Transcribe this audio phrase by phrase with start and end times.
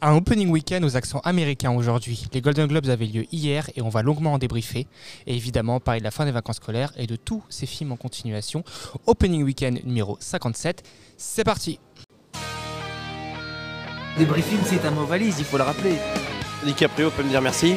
[0.00, 2.26] Un opening week-end aux accents américains aujourd'hui.
[2.32, 4.86] Les Golden Globes avaient lieu hier et on va longuement en débriefer.
[5.26, 7.96] Et évidemment, parler de la fin des vacances scolaires et de tous ces films en
[7.96, 8.64] continuation.
[9.06, 10.82] Opening week-end numéro 57.
[11.16, 11.78] C'est parti
[14.18, 15.94] Débriefing, c'est un mot valise, il faut le rappeler.
[16.64, 17.76] DiCaprio peut me dire merci.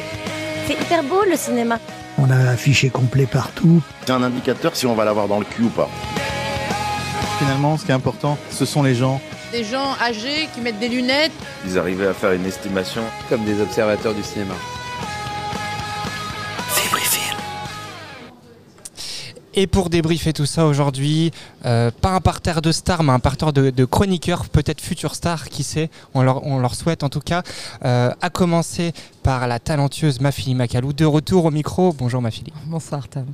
[0.66, 1.78] C'est hyper beau le cinéma.
[2.18, 3.82] On a affiché complet partout.
[4.04, 5.88] C'est un indicateur si on va l'avoir dans le cul ou pas.
[7.38, 9.20] Finalement, ce qui est important, ce sont les gens.
[9.52, 11.32] Des gens âgés qui mettent des lunettes.
[11.64, 13.02] Ils arrivaient à faire une estimation.
[13.28, 14.54] Comme des observateurs du cinéma.
[19.58, 21.32] Et pour débriefer tout ça aujourd'hui,
[21.64, 25.48] euh, pas un parterre de stars, mais un parterre de, de chroniqueurs, peut-être futurs stars,
[25.48, 27.42] qui sait, on leur, on leur souhaite en tout cas.
[27.82, 31.94] Euh, à commencer par la talentueuse Mafili Macalou, de retour au micro.
[31.94, 32.52] Bonjour Mafili.
[32.66, 33.24] Bonsoir Tom.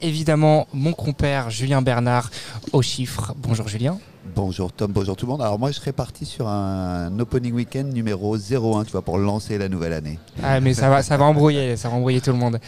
[0.00, 2.30] Évidemment, mon compère Julien Bernard
[2.72, 3.34] aux chiffres.
[3.36, 3.98] Bonjour Julien.
[4.24, 5.40] Bonjour Tom, bonjour tout le monde.
[5.40, 9.56] Alors moi je serais parti sur un opening weekend numéro 01, tu vois, pour lancer
[9.56, 10.18] la nouvelle année.
[10.42, 12.60] Ah mais ça va, ça va embrouiller, ça va embrouiller tout le monde.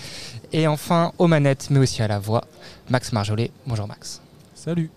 [0.53, 2.45] Et enfin, aux manettes, mais aussi à la voix,
[2.89, 3.51] Max Marjolais.
[3.67, 4.23] Bonjour Max.
[4.55, 4.91] Salut.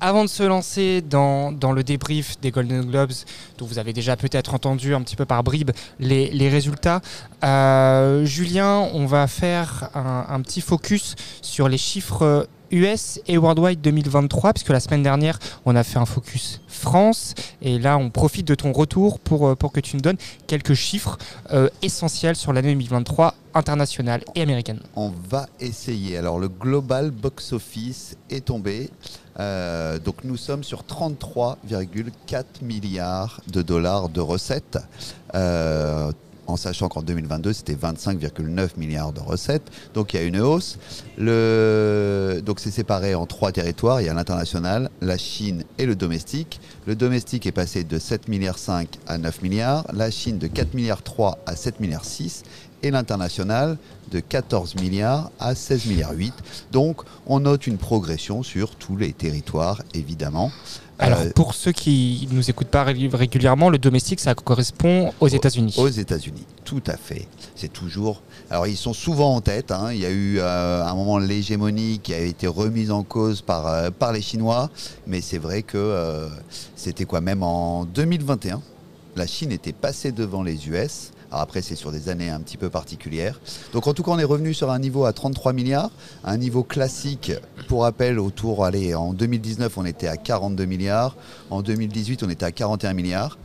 [0.00, 3.12] Avant de se lancer dans, dans, le débrief des Golden Globes,
[3.56, 7.00] dont vous avez déjà peut-être entendu un petit peu par bribes les, les résultats,
[7.44, 13.80] euh, Julien, on va faire un, un, petit focus sur les chiffres US et Worldwide
[13.80, 18.46] 2023, puisque la semaine dernière, on a fait un focus France, et là, on profite
[18.46, 21.16] de ton retour pour, pour que tu nous donnes quelques chiffres
[21.52, 24.80] euh, essentiels sur l'année 2023 internationale et américaine.
[24.96, 26.18] On va essayer.
[26.18, 28.90] Alors, le Global Box Office est tombé.
[29.40, 34.78] Euh, donc nous sommes sur 33,4 milliards de dollars de recettes.
[35.34, 36.12] Euh,
[36.46, 39.70] en sachant qu'en 2022, c'était 25,9 milliards de recettes.
[39.94, 40.78] Donc il y a une hausse.
[41.18, 42.40] Le...
[42.44, 44.00] Donc c'est séparé en trois territoires.
[44.00, 46.60] Il y a l'international, la Chine et le domestique.
[46.86, 49.84] Le domestique est passé de 7 milliards 5 à 9 milliards.
[49.92, 52.42] La Chine de 4 milliards 3 à 7 milliards 6
[52.84, 53.78] et l'international
[54.12, 56.32] de 14 milliards à 16 milliards 8.
[56.70, 60.52] Donc on note une progression sur tous les territoires, évidemment.
[60.98, 65.26] Alors, euh, pour ceux qui ne nous écoutent pas régulièrement, le domestique, ça correspond aux
[65.26, 65.74] États-Unis.
[65.76, 67.26] Aux États-Unis, tout à fait.
[67.56, 68.22] C'est toujours.
[68.48, 69.72] Alors, ils sont souvent en tête.
[69.72, 69.92] Hein.
[69.92, 73.66] Il y a eu euh, un moment l'hégémonie qui a été remise en cause par,
[73.66, 74.70] euh, par les Chinois.
[75.08, 76.28] Mais c'est vrai que
[76.76, 78.62] c'était quoi Même en 2021,
[79.16, 81.10] la Chine était passée devant les US.
[81.40, 83.40] Après, c'est sur des années un petit peu particulières.
[83.72, 85.90] Donc en tout cas, on est revenu sur un niveau à 33 milliards,
[86.24, 87.32] un niveau classique,
[87.68, 91.16] pour rappel, autour, allez, en 2019, on était à 42 milliards,
[91.50, 93.38] en 2018, on était à 41 milliards.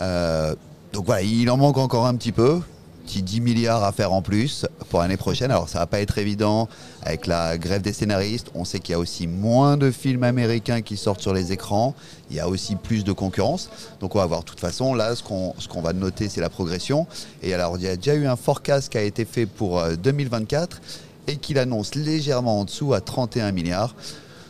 [0.00, 0.54] Euh,
[0.92, 2.60] donc voilà, il en manque encore un petit peu.
[3.08, 5.50] Petit 10 milliards à faire en plus pour l'année prochaine.
[5.50, 6.68] Alors ça va pas être évident
[7.00, 8.50] avec la grève des scénaristes.
[8.54, 11.94] On sait qu'il y a aussi moins de films américains qui sortent sur les écrans.
[12.28, 13.70] Il y a aussi plus de concurrence.
[14.00, 14.40] Donc on va voir.
[14.40, 17.06] De toute façon, là, ce qu'on va noter, c'est la progression.
[17.42, 20.78] Et alors, il y a déjà eu un forecast qui a été fait pour 2024
[21.28, 23.94] et qu'il annonce légèrement en dessous à 31 milliards.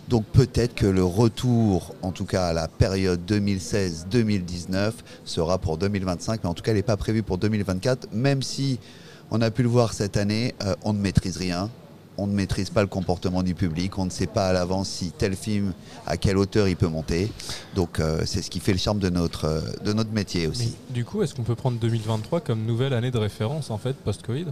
[0.08, 4.92] Donc peut-être que le retour, en tout cas à la période 2016-2019,
[5.24, 8.78] sera pour 2025, mais en tout cas, elle n'est pas prévue pour 2024, même si
[9.30, 11.68] on a pu le voir cette année, euh, on ne maîtrise rien.
[12.18, 15.12] On ne maîtrise pas le comportement du public, on ne sait pas à l'avance si
[15.12, 15.72] tel film,
[16.04, 17.30] à quelle hauteur il peut monter.
[17.76, 20.76] Donc euh, c'est ce qui fait le charme de notre, euh, de notre métier aussi.
[20.88, 23.94] Mais du coup, est-ce qu'on peut prendre 2023 comme nouvelle année de référence en fait
[23.94, 24.46] post-Covid?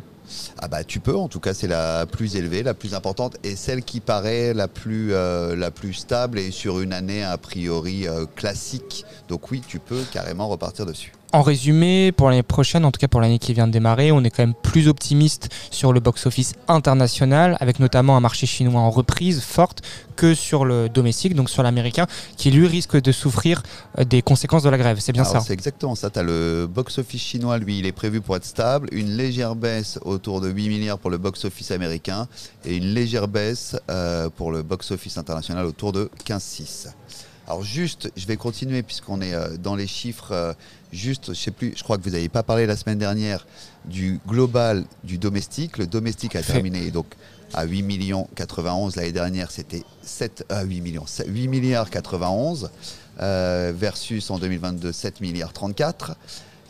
[0.59, 3.57] Ah bah tu peux, en tout cas c'est la plus élevée, la plus importante et
[3.57, 8.07] celle qui paraît la plus, euh, la plus stable et sur une année a priori
[8.37, 9.05] classique.
[9.29, 11.16] Donc oui, tu peux carrément repartir dessus.
[11.33, 14.23] En résumé, pour l'année prochaine, en tout cas pour l'année qui vient de démarrer, on
[14.23, 18.91] est quand même plus optimiste sur le box-office international, avec notamment un marché chinois en
[18.91, 19.83] reprise forte,
[20.15, 22.07] que sur le domestique, donc sur l'américain,
[22.37, 23.63] qui lui risque de souffrir
[23.99, 24.99] euh, des conséquences de la grève.
[25.01, 26.11] C'est bien Alors, ça C'est exactement ça.
[26.11, 29.99] Tu as le box-office chinois, lui, il est prévu pour être stable, une légère baisse
[30.05, 32.29] autour de 8 milliards pour le box-office américain
[32.65, 36.89] et une légère baisse euh, pour le box-office international autour de 15,6.
[37.47, 40.33] Alors juste, je vais continuer puisqu'on est euh, dans les chiffres.
[40.33, 40.53] euh,
[40.93, 43.47] juste, je sais plus, je crois que vous n'avez pas parlé la semaine dernière
[43.85, 45.79] du global du domestique.
[45.79, 47.07] Le domestique a terminé donc
[47.55, 52.71] à 8 millions 91 l'année dernière, c'était 7 à 8 millions, 8 milliards 91
[53.21, 56.17] euh, versus en 2022 7 milliards 34.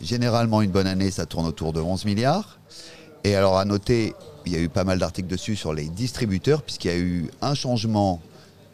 [0.02, 2.58] Généralement une bonne année, ça tourne autour de 11 milliards.
[3.24, 4.14] Et alors à noter,
[4.44, 7.30] il y a eu pas mal d'articles dessus sur les distributeurs puisqu'il y a eu
[7.40, 8.20] un changement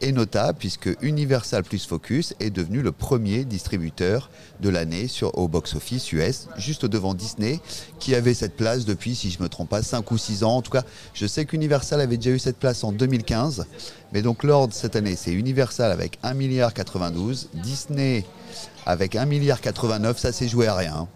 [0.01, 4.29] est notable puisque Universal plus Focus est devenu le premier distributeur
[4.59, 7.59] de l'année sur au box-office US, juste devant Disney,
[7.99, 10.57] qui avait cette place depuis, si je ne me trompe pas, 5 ou 6 ans.
[10.57, 13.65] En tout cas, je sais qu'Universal avait déjà eu cette place en 2015.
[14.13, 18.25] Mais donc l'ordre cette année, c'est Universal avec 1 milliard 92, Disney
[18.85, 21.07] avec 1 milliard 89, ça s'est joué à rien.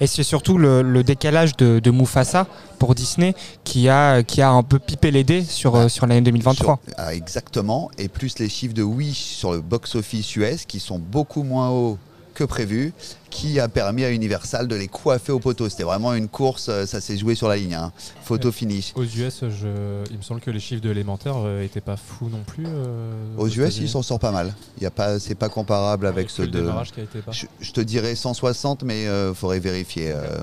[0.00, 2.46] Et c'est surtout le, décalage de, Mufasa
[2.78, 3.34] pour Disney
[3.64, 6.80] qui a, un peu pipé les dés sur, euh, l'année 2023.
[6.84, 10.98] Sur- ah, exactement, et plus les chiffres de Wish sur le box-office US qui sont
[10.98, 11.98] beaucoup moins hauts
[12.42, 12.92] que prévu,
[13.30, 15.68] qui a permis à Universal de les coiffer au poteau.
[15.68, 17.92] C'était vraiment une course, euh, ça s'est joué sur la ligne, hein.
[18.24, 18.92] photo finish.
[18.96, 22.42] Aux US, je- il me semble que les chiffres de l'élémentaire n'étaient pas fous non
[22.46, 22.64] plus.
[22.66, 23.86] euh, Aux US, États-Unis.
[23.86, 24.54] il s'en sort pas mal.
[24.78, 26.60] Il y a pas, c'est pas comparable avec, ceux le de.
[26.60, 27.32] démarrage qui a été bas.
[27.32, 30.12] Je, je te dirais 160, mais il faudrait vérifier.
[30.12, 30.42] euh.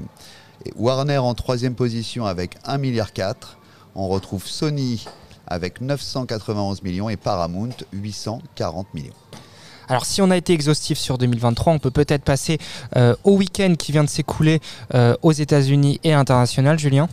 [0.66, 3.12] Et Warner en troisième position avec 1,4 milliard.
[3.96, 5.06] On retrouve Sony
[5.48, 9.14] avec 991 millions et Paramount 840 millions.
[9.90, 12.60] Alors si on a été exhaustif sur 2023, on peut peut-être passer
[12.96, 14.62] euh, au week-end qui vient de s'écouler
[14.94, 17.10] euh, aux États-Unis et international, Julien.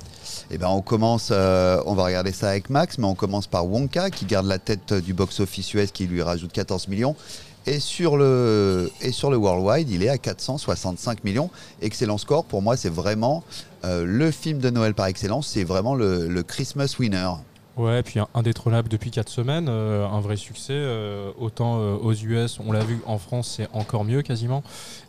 [0.51, 3.67] Eh ben on commence, euh, on va regarder ça avec Max, mais on commence par
[3.67, 7.17] Wonka qui garde la tête du box-office US qui lui rajoute 14 millions.
[7.65, 8.91] Et sur, le,
[9.23, 11.51] Worldwide, il est à 465 millions.
[11.81, 12.45] Excellent score.
[12.45, 13.43] Pour moi, c'est vraiment
[13.83, 15.49] le film de Noël par excellence.
[15.49, 17.31] C'est vraiment le Christmas winner.
[17.77, 20.73] Ouais, puis un- indétrônable depuis 4 semaines, euh, un vrai succès.
[20.73, 24.63] euh, autant euh, aux US, on l'a vu en France, c'est encore mieux quasiment.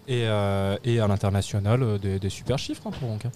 [0.10, 3.30] Et, et à l'international, des, des super chiffres hein, pour Wonka.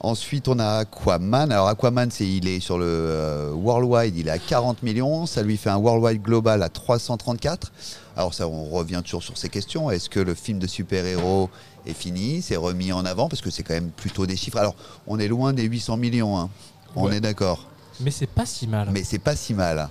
[0.00, 1.50] Ensuite, on a Aquaman.
[1.52, 5.26] Alors, Aquaman, c'est, il est sur le Worldwide, il est à 40 millions.
[5.26, 7.72] Ça lui fait un Worldwide global à 334.
[8.16, 9.90] Alors, ça, on revient toujours sur ces questions.
[9.90, 11.50] Est-ce que le film de super-héros
[11.86, 13.28] est fini C'est remis en avant?
[13.28, 14.58] Parce que c'est quand même plutôt des chiffres.
[14.58, 14.74] Alors,
[15.08, 16.38] on est loin des 800 millions.
[16.38, 16.50] hein.
[16.96, 17.16] On Ouais.
[17.16, 17.66] est d'accord.
[18.00, 18.88] Mais c'est pas si mal.
[18.92, 19.88] Mais c'est pas si mal.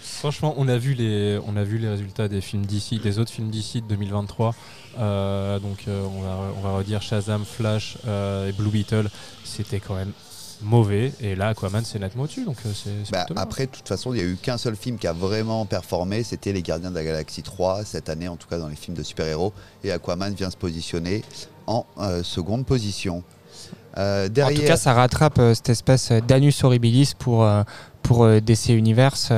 [0.00, 3.30] Franchement, on a vu les, on a vu les résultats des films d'ici, des autres
[3.30, 4.54] films d'ici de 2023.
[4.98, 9.08] Euh, donc euh, on, va, on va redire Shazam, Flash euh, et Blue Beetle.
[9.44, 10.10] C'était quand même
[10.60, 11.12] mauvais.
[11.20, 12.44] Et là, Aquaman, c'est nettement au-dessus.
[12.44, 13.10] Donc c'est.
[13.12, 15.66] Bah, après, de toute façon, il n'y a eu qu'un seul film qui a vraiment
[15.66, 18.76] performé, c'était Les Gardiens de la Galaxie 3, cette année, en tout cas dans les
[18.76, 19.52] films de super-héros.
[19.84, 21.22] Et Aquaman vient se positionner
[21.68, 21.86] en
[22.24, 23.22] seconde position.
[23.96, 27.62] Euh, En tout cas, ça rattrape euh, cette espèce d'anus horribilis pour, euh,
[28.02, 29.32] pour euh, DC Universe.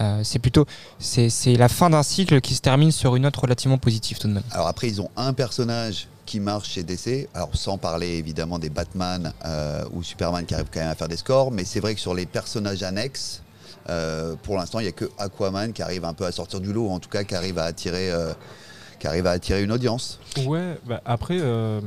[0.00, 0.64] Euh, c'est plutôt
[0.98, 4.26] c'est c'est la fin d'un cycle qui se termine sur une note relativement positive tout
[4.26, 4.42] de même.
[4.50, 8.70] alors après, ils ont un personnage qui marche chez DC, alors sans parler évidemment des
[8.70, 11.94] Batman euh, ou Superman qui arrivent quand même à faire des scores, mais c'est vrai
[11.94, 13.42] que sur les personnages annexes,
[13.90, 16.72] euh, pour l'instant, il n'y a que Aquaman qui arrive un peu à sortir du
[16.72, 18.32] lot, ou en tout cas qui arrive à attirer, euh,
[18.98, 20.20] qui arrive à attirer une audience.
[20.46, 21.80] Ouais, bah, après, euh,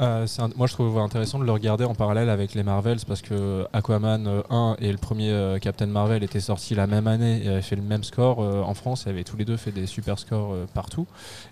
[0.00, 3.22] euh, un- moi je trouve intéressant de le regarder en parallèle avec les Marvels parce
[3.22, 7.42] que Aquaman euh, 1 et le premier euh, Captain Marvel étaient sortis la même année
[7.44, 9.04] et avaient fait le même score euh, en France.
[9.06, 11.06] Ils avaient tous les deux fait des super scores euh, partout.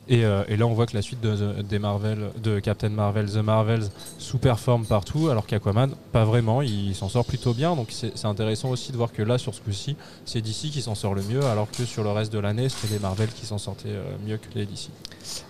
[0.08, 3.30] Et, euh, et là, on voit que la suite de, des Marvel, de Captain Marvel,
[3.30, 6.62] The Marvels, sous-performe partout, alors qu'Aquaman, pas vraiment.
[6.62, 7.74] Il s'en sort plutôt bien.
[7.76, 10.82] Donc c'est c'est intéressant aussi de voir que là, sur ce coup-ci, c'est DC qui
[10.82, 13.46] s'en sort le mieux, alors que sur le reste de l'année, c'était les Marvel qui
[13.46, 14.88] s'en sortaient euh, mieux que les DC.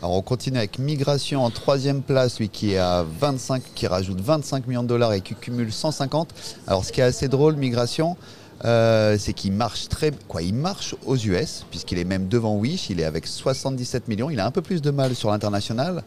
[0.02, 4.20] Alors on continue avec Migration en troisième place, lui qui est à 25, qui rajoute
[4.20, 6.28] 25 millions de dollars et qui cumule 150.
[6.66, 8.16] Alors ce qui est assez drôle, Migration,
[8.64, 12.90] euh, c'est qu'il marche très, quoi, il marche aux US puisqu'il est même devant Wish,
[12.90, 14.30] il est avec 77 millions.
[14.30, 16.02] Il a un peu plus de mal sur l'international,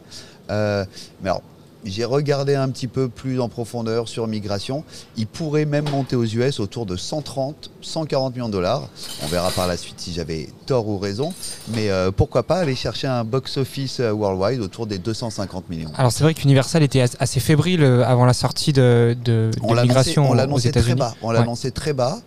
[0.50, 0.84] Euh,
[1.22, 1.42] mais alors.
[1.84, 4.82] J'ai regardé un petit peu plus en profondeur sur migration.
[5.16, 8.88] Il pourrait même monter aux US autour de 130, 140 millions de dollars.
[9.22, 11.32] On verra par la suite si j'avais tort ou raison.
[11.74, 15.90] Mais euh, pourquoi pas aller chercher un box-office euh, worldwide autour des 250 millions.
[15.96, 19.68] Alors c'est vrai qu'Universal était as- assez fébrile euh, avant la sortie de, de, On
[19.72, 20.98] annoncé, migration on l'a aux annoncé très États-Unis.
[20.98, 21.14] bas.
[21.22, 21.44] On l'a Ouais.
[21.44, 22.18] annoncé très bas.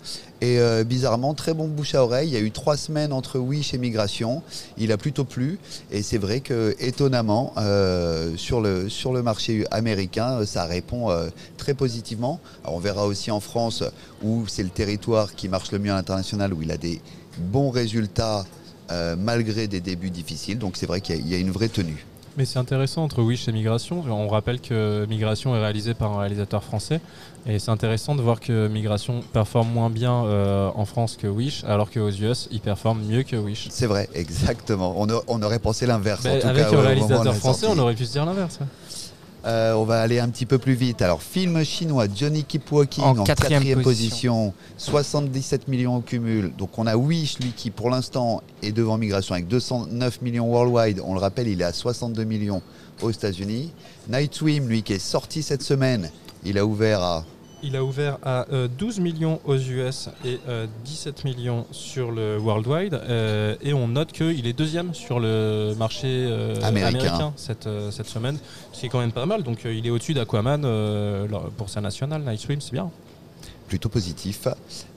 [0.41, 2.29] Et euh, bizarrement, très bon bouche à oreille.
[2.29, 4.41] Il y a eu trois semaines entre Wish et Migration.
[4.77, 5.59] Il a plutôt plu.
[5.91, 11.09] Et c'est vrai que, étonnamment, euh, sur, le, marché américain, euh, ça répond
[11.57, 12.39] très positivement.
[12.65, 13.83] On verra aussi en France,
[14.23, 17.01] où c'est le territoire qui marche le mieux à l'international, où il a des
[17.37, 18.45] bons résultats
[19.17, 20.57] malgré des débuts difficiles.
[20.57, 22.05] Donc c'est vrai qu'il y a une vraie tenue.
[22.37, 24.03] Mais c'est intéressant entre Wish et Migration.
[24.09, 27.01] On rappelle que Migration est réalisé par un réalisateur français.
[27.45, 31.63] Et c'est intéressant de voir que Migration performe moins bien euh, en France que Wish,
[31.65, 33.67] alors qu'aux US, il performe mieux que Wish.
[33.69, 34.93] C'est vrai, exactement.
[34.97, 36.25] On, a- on aurait pensé l'inverse.
[36.25, 38.59] en Bah, tout avec un réalisateur français, on aurait pu se dire l'inverse.
[38.61, 38.67] ouais.
[39.43, 41.01] Euh, on va aller un petit peu plus vite.
[41.01, 44.51] Alors, film chinois, Johnny Keep Walking En en, quatrième quatrième, position.
[44.51, 44.53] position.
[44.77, 46.53] 77 millions au cumul.
[46.57, 51.01] Donc, on a Wish, lui, qui pour l'instant est devant Migration avec 209 millions worldwide.
[51.03, 52.61] On le rappelle, il est à 62 millions
[53.01, 53.71] aux États-Unis.
[54.09, 56.11] Night Swim, lui, qui est sorti cette semaine,
[56.45, 57.25] il a ouvert à
[57.63, 62.37] Il a ouvert à euh, 12 millions aux US et euh, 17 millions sur le
[62.39, 62.95] worldwide.
[62.95, 66.97] euh, et on note qu'il est deuxième sur le marché euh, Américain.
[66.99, 68.39] américain, cette, euh, cette semaine.
[68.73, 69.43] C'est quand même pas mal.
[69.43, 71.27] Donc euh, il est au-dessus d'Aquaman euh,
[71.57, 72.23] pour sa nationale.
[72.25, 72.89] Night Swim, c'est bien.
[73.71, 74.49] Plutôt positif.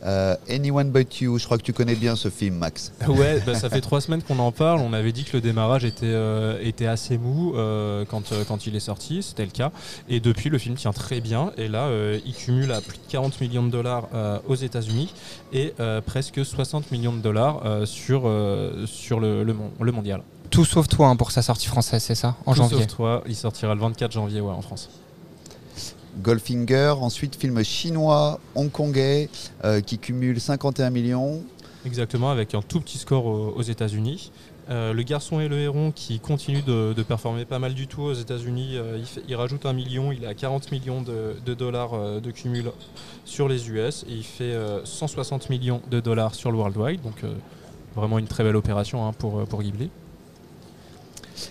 [0.04, 2.90] Euh, Anyone But You, je crois que tu connais bien ce film, Max.
[3.07, 4.81] Ouais, bah, ça fait trois semaines qu'on en parle.
[4.81, 8.66] On avait dit que le démarrage était, euh, était assez mou euh, quand, euh, quand
[8.66, 9.71] il est sorti, c'était le cas.
[10.09, 11.52] Et depuis, le film tient très bien.
[11.57, 15.14] Et là, euh, il cumule à plus de 40 millions de dollars euh, aux États-Unis
[15.52, 20.21] et euh, presque 60 millions de dollars euh, sur, euh, sur le, le mondial.
[20.50, 22.78] Tout sauf toi hein, pour sa sortie française, c'est ça En Tout janvier.
[22.78, 24.90] sauf toi, il sortira le 24 janvier ouais, en France.
[26.23, 29.28] Goldfinger, ensuite film chinois, hongkongais,
[29.64, 31.42] euh, qui cumule 51 millions.
[31.85, 34.33] Exactement, avec un tout petit score aux, États-Unis.
[34.71, 38.14] Euh, le garçon et le héron qui continue de, performer pas mal du tout aux
[38.14, 42.73] États-Unis, euh, il, rajoute un million, il a 40 millions de, dollars de cumul
[43.26, 47.23] sur les US et il fait euh, 160 millions de dollars sur le worldwide, donc
[47.94, 49.90] vraiment une très belle opération hein, pour, pour Ghibli.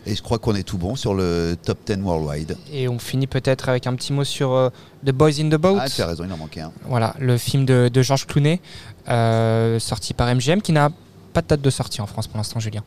[0.05, 2.57] Et je crois qu'on est tout bon sur le top 10 worldwide.
[2.71, 4.69] Et on finit peut-être avec un petit mot sur euh,
[5.05, 5.77] The Boys in the Boat.
[5.79, 6.71] Ah, tu as raison, il en manquait un.
[6.85, 8.61] Voilà, le film de, de Georges Clooney,
[9.09, 10.89] euh, sorti par MGM, qui n'a
[11.33, 12.83] pas de date de sortie en France pour l'instant, Julien.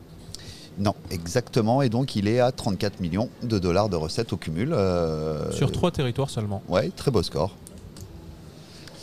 [0.79, 1.81] Non, exactement.
[1.81, 4.73] Et donc, il est à 34 millions de dollars de recettes au cumul.
[4.73, 6.61] euh, Sur trois territoires seulement.
[6.67, 7.55] Ouais, très beau score.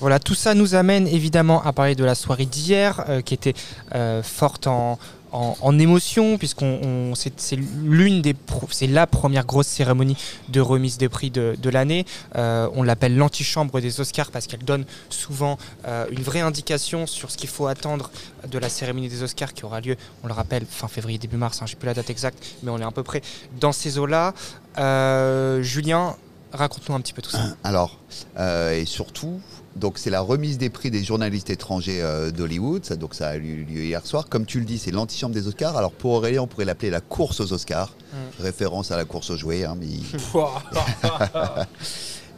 [0.01, 3.55] Voilà, tout ça nous amène évidemment à parler de la soirée d'hier, euh, qui était
[3.95, 4.99] euh, forte en,
[5.35, 8.37] en, émotion, puisqu'on on- c'est l'une des,
[8.71, 10.17] c'est la première grosse cérémonie
[10.49, 12.07] de remise des prix de, de l'année.
[12.37, 17.31] Euh, on l'appelle l'antichambre des Oscars parce qu'elle donne souvent euh, une vraie indication sur
[17.31, 18.11] ce qu'il faut attendre
[18.49, 21.61] de la cérémonie des Oscars qui aura lieu, on le rappelle, fin février début mars.
[21.63, 23.21] hein, J'ai plus la date exacte, mais on est à peu près
[23.61, 24.35] dans ces eaux-là.
[24.79, 26.15] Euh, Julien,
[26.53, 27.57] raconte-nous un petit peu tout ça.
[27.65, 27.99] Alors,
[28.39, 29.41] et surtout,
[29.77, 32.85] donc c'est la remise des prix des journalistes étrangers euh, d'Hollywood.
[32.85, 34.29] Ça, donc ça a eu lieu hier soir.
[34.29, 35.77] Comme tu le dis, c'est l'antichambre des Oscars.
[35.77, 37.95] Alors pour Aurélien, on pourrait l'appeler la course aux Oscars,
[38.41, 39.65] référence à la course aux jouets.
[39.65, 39.87] hein, mais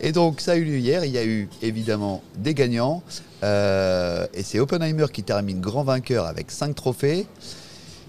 [0.01, 1.05] Et donc ça a eu lieu hier.
[1.05, 3.03] Il y a eu évidemment des gagnants.
[3.43, 7.27] Euh, et c'est Oppenheimer qui termine grand vainqueur avec 5 trophées.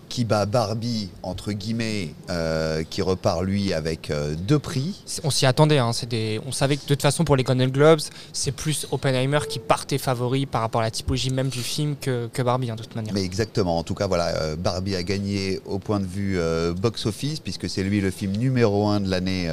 [0.09, 5.03] Qui bat Barbie, entre guillemets, euh, qui repart lui avec euh, deux prix.
[5.23, 7.99] On s'y attendait, hein, des- on savait que de toute façon pour les Golden Globes,
[8.33, 12.29] c'est plus Oppenheimer qui partait favori par rapport à la typologie même du film que,
[12.31, 13.13] que Barbie, hein, de toute manière.
[13.13, 16.39] Mais exactement, en tout cas, voilà, euh, Barbie a gagné au point de vue
[16.79, 19.49] box-office, puisque c'est lui le film numéro 1 de l'année,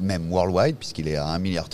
[0.00, 1.68] même worldwide, puisqu'il est à 1,3 milliard.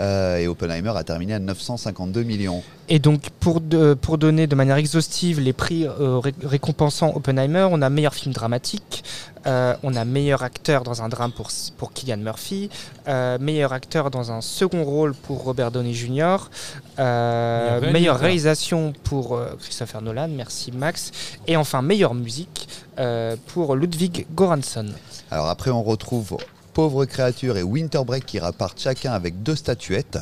[0.00, 2.62] Euh, et Oppenheimer a terminé à 952 millions.
[2.88, 7.68] Et donc pour, de- pour donner de manière exhaustive les prix euh, ré- récompensant Oppenheimer,
[7.70, 9.04] on a meilleur film dramatique,
[9.46, 11.48] euh, on a meilleur acteur dans un drame pour,
[11.78, 12.70] pour Killian Murphy,
[13.08, 16.36] euh, meilleur acteur dans un second rôle pour Robert Downey Jr.,
[16.98, 21.10] euh, Meilleur meilleure réalisation pour euh, Christopher Nolan, merci Max,
[21.46, 24.86] et enfin meilleure musique euh, pour Ludwig Göransson.
[25.30, 26.36] Alors après, on retrouve
[26.74, 30.18] Pauvre créature et Winter Break qui repartent chacun avec deux statuettes.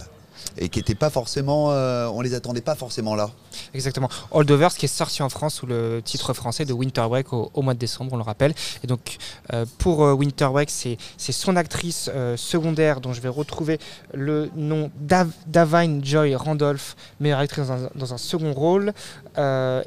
[0.58, 1.72] Et qui n'étaient pas forcément.
[1.72, 3.30] euh, on les attendait pas forcément là.
[3.74, 4.08] Exactement.
[4.30, 7.74] Holdovers qui est sorti en France sous le titre français de Winter Break au, mois
[7.74, 8.54] de décembre, on le rappelle.
[8.82, 9.16] Et donc
[9.52, 13.78] euh, pour euh, Winter Break, c'est son actrice euh, secondaire dont je vais retrouver
[14.12, 18.92] le nom Dav Davine Joy Randolph, meilleure actrice dans un, second rôle,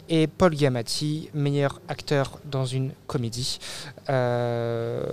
[0.09, 3.59] et Paul Giamatti, meilleur acteur dans une comédie.
[4.07, 5.07] Voilà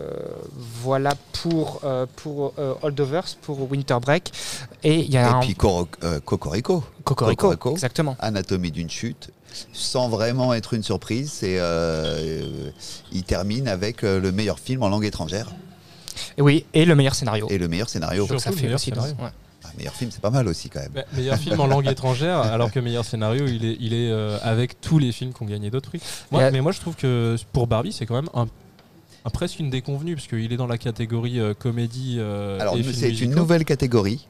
[1.33, 1.83] pour,
[2.17, 4.33] pour Holdovers, pour Winter Break.
[5.43, 6.85] Et puis Coro- euh, Cocorico.
[7.05, 7.71] Cocorico, Cocorico.
[7.73, 8.17] exactement.
[8.21, 9.31] Anatomie d'une chute.
[9.73, 12.71] Sans vraiment être une surprise, euh, euh,
[13.13, 15.51] il termine avec euh, le meilleur film en langue étrangère
[16.39, 17.47] Et oui, et le meilleur scénario.
[17.51, 18.25] et le meilleur scénario.
[18.27, 19.13] Surtout ça fait meilleur aussi scénario.
[19.21, 19.29] ouais.
[19.65, 20.91] Ah, meilleur film, c'est pas mal aussi quand même.
[20.95, 24.39] Bah, meilleur film en langue étrangère, alors que meilleur scénario, il est, il est euh,
[24.43, 26.01] avec tous les films qui ont gagné d'autres prix.
[26.31, 28.49] Moi, Mais moi, je trouve que pour Barbie, c'est quand même un,
[29.25, 32.17] un- presque une déconvenue, parce qu'il est dans la catégorie euh, comédie.
[32.19, 34.27] euh, Alors, c'est une nouvelle catégorie.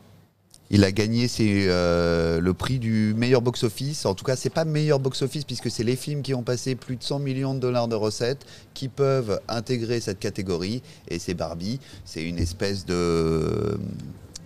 [0.75, 4.07] Il a gagné euh, le prix du meilleur box-office.
[4.07, 6.97] En tout cas, c'est pas meilleur box-office puisque c'est les films qui ont passé plus
[6.97, 10.83] de 100 millions de dollars de recettes qui peuvent intégrer cette catégorie.
[11.09, 11.79] Et c'est Barbie.
[12.07, 13.79] C'est une espèce de.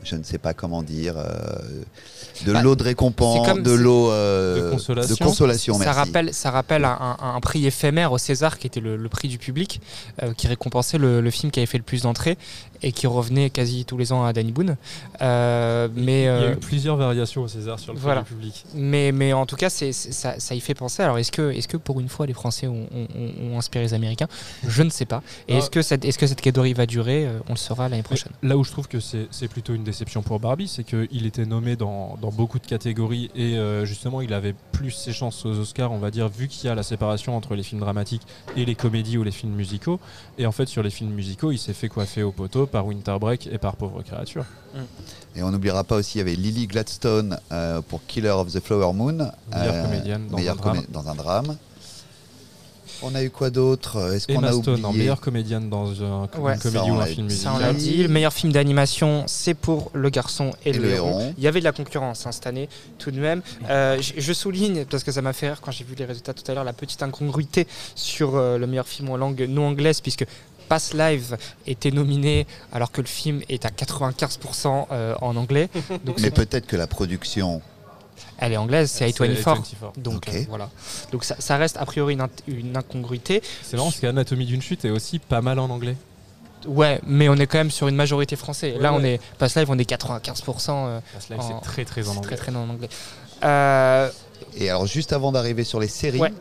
[0.08, 1.14] Je ne sais pas comment dire.
[1.18, 1.24] euh,
[2.44, 5.14] de Bah, l'eau de récompense, de l'eau euh, De consolation.
[5.14, 5.98] de consolation, ça merci.
[6.00, 9.26] rappelle, ça rappelle un, un- un prix éphémère au César qui était le, le prix
[9.28, 9.80] du public,
[10.22, 12.36] euh, qui récompensait le, le film qui avait fait le plus d'entrées
[12.82, 14.76] et qui revenait quasi tous les ans à Danny Boone.
[15.22, 18.20] Euh, mais, Il y a euh, eu plusieurs variations au César sur le voilà.
[18.22, 18.64] prix du public.
[18.74, 21.02] mais, mais en tout cas, c'est, ça, ça y fait penser.
[21.02, 23.82] Alors, est-ce que, est-ce que pour une fois, les Français ont, ont- ont- ont inspiré
[23.84, 24.28] les Américains?
[24.68, 25.22] Je ne sais pas.
[25.48, 25.58] Et Ah.
[25.58, 27.28] est-ce que, cette, est-ce que cette catégorie va durer?
[27.48, 28.32] On le saura l'année prochaine.
[28.42, 31.46] Là où je trouve que c'est c'est plutôt une déception pour Barbie, c'est qu'il était
[31.46, 35.58] nommé dans, dans beaucoup de catégories et euh, justement il avait plus ses chances aux
[35.58, 38.22] Oscars, on va dire, vu qu'il y a la séparation entre les films dramatiques
[38.56, 39.98] et les comédies ou les films musicaux.
[40.38, 43.16] Et en fait, sur les films musicaux, il s'est fait coiffer au poteau par Winter
[43.20, 44.44] Break et par Pauvre Créature.
[45.34, 48.60] Et on n'oubliera pas aussi, il y avait Lily Gladstone euh, pour Killer of the
[48.60, 49.30] Flower Moon.
[49.54, 50.76] Meilleure comédienne dans meilleure un drame.
[50.78, 51.56] comé- dans un drame.
[53.02, 56.28] On a eu quoi d'autre Est-ce qu'on a Stone oublié en meilleure comédienne dans un-
[56.38, 56.54] Ouais.
[56.54, 57.36] une comédie Ça, ou un film dit.
[57.36, 57.52] Ça, musical.
[57.54, 58.02] on l'a dit.
[58.02, 61.08] Le meilleur film d'animation, c'est pour Le Garçon et, Et le, le héron.
[61.20, 61.34] Héron.
[61.38, 63.42] Il y avait de la concurrence hein, cette année, tout de même.
[63.68, 66.50] Euh, je, souligne, parce que ça m'a fait rire quand j'ai vu les résultats tout
[66.50, 70.24] à l'heure, la petite incongruité sur euh, le meilleur film en langue non anglaise, puisque
[70.68, 71.36] Pass Live
[71.66, 75.68] était nominé alors que le film est à 95% euh, en anglais.
[76.04, 77.60] Donc Mais peut-être que la production.
[78.38, 79.42] Elle est anglaise, c'est C'est A24.
[79.42, 79.98] A24.
[79.98, 80.70] Donc euh, voilà.
[81.12, 82.16] Donc ça, ça reste a priori
[82.46, 83.42] une, incongruité.
[83.62, 85.96] C'est marrant parce qu'Anatomie d'une chute est aussi pas mal en anglais.
[86.66, 88.72] Ouais, mais on est quand même sur une majorité français.
[88.74, 90.86] Ouais, Là, on est Pass Live, on est 95%.
[90.88, 92.36] euh, que là, En- c'est très très en c'est anglais.
[92.36, 92.88] très très en anglais.
[93.44, 94.10] Euh,
[94.56, 96.32] Et alors, juste avant d'arriver sur les séries, Ouais.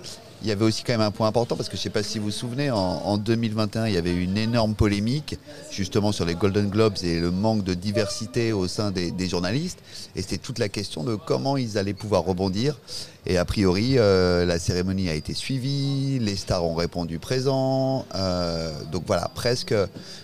[0.45, 2.03] Il y avait aussi quand même un point important parce que je ne sais pas
[2.03, 5.39] si vous vous souvenez, en, en 2021, il y avait eu une énorme polémique
[5.71, 9.79] justement sur les Golden Globes et le manque de diversité au sein des, journalistes.
[10.15, 12.79] Et c'était toute la question de comment ils allaient pouvoir rebondir.
[13.25, 18.05] Et a priori, euh, la cérémonie a été suivie, les stars ont répondu présent.
[18.13, 19.73] euh, donc voilà, presque,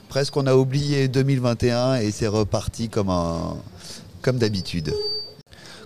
[0.07, 3.11] presque on a oublié 2021 et c'est reparti comme,
[4.21, 4.93] comme d'habitude.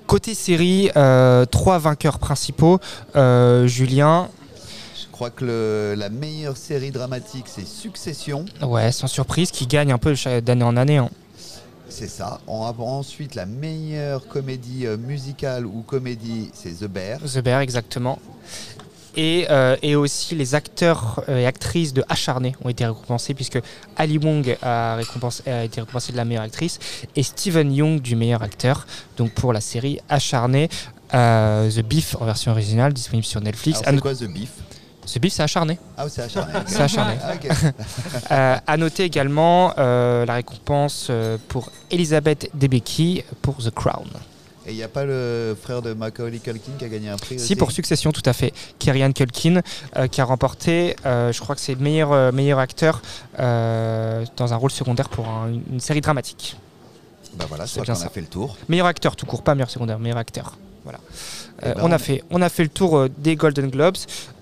[0.07, 2.79] Côté série, euh, trois vainqueurs principaux.
[3.15, 4.29] Euh, Julien,
[4.99, 8.45] Je crois que le- la meilleure série dramatique, c'est Succession.
[8.61, 10.97] ouais, sans surprise, qui gagne un peu d'année en année.
[10.97, 11.09] hein.
[11.87, 12.41] C'est ça.
[12.47, 17.19] On a ensuite la meilleure comédie euh, musicale ou comédie, c'est The Bear.
[17.21, 18.19] The Bear, exactement.
[19.17, 23.59] Et, euh, et aussi les acteurs euh, et actrices de Acharné ont été récompensés, puisque
[23.95, 26.79] Ali Wong a, récompensé- a été récompensée de la meilleure actrice
[27.15, 28.85] et Steven Young du meilleur acteur.
[29.17, 30.69] Donc pour la série Acharné,
[31.13, 33.81] euh, The Beef en version originale, disponible sur Netflix.
[33.85, 34.49] C'est quoi The Beef?
[35.05, 35.77] The Beef, c'est Acharné.
[35.97, 36.53] Ah, c'est acharné.
[36.65, 37.13] C'est acharné.
[37.23, 37.47] Ah, ok.
[38.31, 41.11] Euh, à noter également euh, la récompense
[41.47, 44.07] pour Elizabeth Debicki pour The Crown.
[44.67, 47.37] Et il n'y a pas le frère de Macaulay Culkin qui a gagné un prix
[47.37, 48.51] Si, aussi pour Succession, tout à fait.
[48.79, 49.61] Kieran Culkin,
[49.95, 53.01] euh, qui a remporté, euh, je crois que c'est le meilleur, euh, meilleur acteur
[53.37, 56.57] dans un rôle secondaire pour un- une série dramatique.
[57.37, 58.09] Bah voilà, C'est a ça.
[58.09, 58.57] fait le tour.
[58.69, 60.57] Meilleur acteur tout court, pas meilleur secondaire, meilleur acteur.
[60.83, 60.99] Voilà.
[61.61, 63.97] Eh Euh, ben, on, a fait, on a fait le tour euh, des Golden Globes.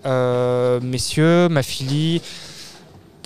[0.06, 2.22] Euh, messieurs, ma fille,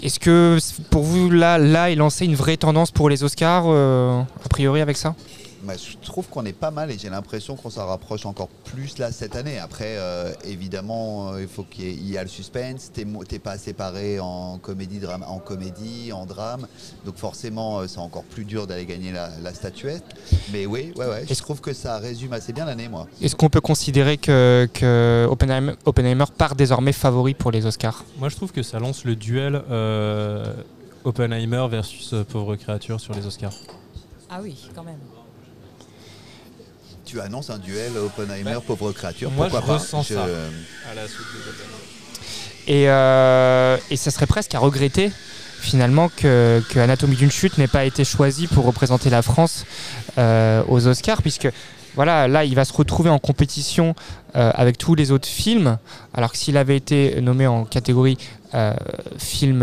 [0.02, 0.58] est-ce que
[0.90, 4.98] pour vous, là, là est lancée une vraie tendance pour les Oscars, a priori, avec
[4.98, 5.16] ça?
[5.64, 8.98] Bah, je trouve qu'on est pas mal et j'ai l'impression qu'on s'en rapproche encore plus
[9.00, 9.58] là cette année.
[9.58, 12.92] Après, euh, évidemment, euh, il faut qu'il y, ait- il y a le suspense.
[12.94, 16.68] T'es pas séparé en comédie, drame, en comédie, en drame.
[17.06, 20.04] Donc forcément, euh, c'est encore plus dur d'aller gagner la, la statuette.
[20.54, 23.08] Mais oui, ouais, ouais, je trouve que ça résume assez bien l'année, moi.
[23.22, 28.06] Est-ce qu'on peut considérer que, que Oppenheimer, Oppenheimer part désormais favori pour les Oscars?
[28.20, 30.54] Moi, je trouve que ça lance le duel euh,
[31.04, 33.54] Oppenheimer versus euh, Pauvre Créature sur les Oscars.
[34.30, 35.00] Ah oui, quand même.
[37.08, 39.32] Tu annonces un duel Oppenheimer, Bah, pauvre créature.
[39.32, 40.24] moi, Pourquoi je pas ressens Je- ça.
[40.92, 41.26] À la suite
[42.68, 45.10] des Et, euh, et ça serait presque à regretter
[45.62, 49.64] finalement que, que Anatomie d'une chute n'ait pas été choisi pour représenter la France
[50.18, 51.48] euh, aux Oscars, puisque
[51.98, 53.94] voilà, là il va se retrouver en compétition
[54.38, 55.78] euh, avec tous les autres films,
[56.14, 58.18] alors que s'il avait été nommé en catégorie
[58.54, 58.74] euh,
[59.18, 59.62] film,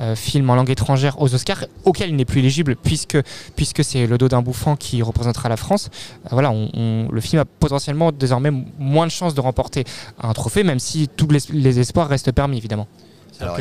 [0.00, 3.18] euh, film en langue étrangère aux Oscars, auquel il n'est plus éligible, puisque,
[3.54, 5.88] puisque c'est le dos d'un bouffant qui représentera la France,
[6.24, 9.84] euh, voilà, on- on- le film a potentiellement désormais moins de chances de remporter
[10.20, 12.88] un trophée, même si tous les, les espoirs restent permis, évidemment.
[13.44, 13.56] Alors,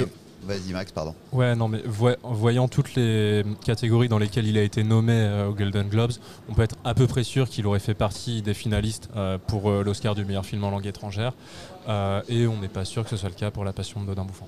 [0.46, 1.16] vas-y Max, pardon.
[1.32, 1.82] Ouais, non, mais
[2.24, 6.14] voyant toutes les catégories dans lesquelles il a été nommé euh, aux Golden Globes,
[6.50, 9.70] on peut être à peu près sûr qu'il aurait fait partie des finalistes euh, pour
[9.70, 11.34] euh, l'Oscar du meilleur film en langue étrangère.
[11.88, 14.08] Euh, et on n'est pas sûr que ce soit le cas pour La Passion de
[14.08, 14.48] Dodin Bouffant.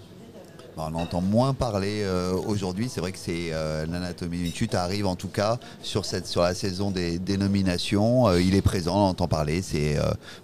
[0.77, 2.05] Bah, on entend moins parler
[2.47, 2.89] aujourd'hui.
[2.89, 3.51] C'est vrai que c'est
[3.87, 8.29] l'anatomie d'une chute arrive en tout cas sur, cette, sur la saison des, des nominations.
[8.35, 9.61] Il est présent, on entend parler.
[9.61, 9.97] C'est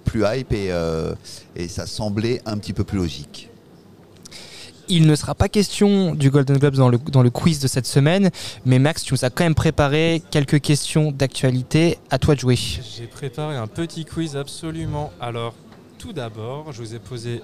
[0.06, 0.72] plus hype et,
[1.58, 3.51] et ça semblait un petit peu plus logique.
[4.94, 7.88] Il ne sera pas question du Golden Globes dans le, dans le quiz de cette
[7.88, 8.30] semaine,
[8.66, 11.98] mais Max, tu nous as quand même préparé quelques questions d'actualité.
[12.10, 12.58] À toi de jouer.
[12.58, 15.14] J'ai préparé un petit quiz absolument.
[15.22, 15.56] Alors,
[15.98, 17.42] tout d'abord, je vous ai posé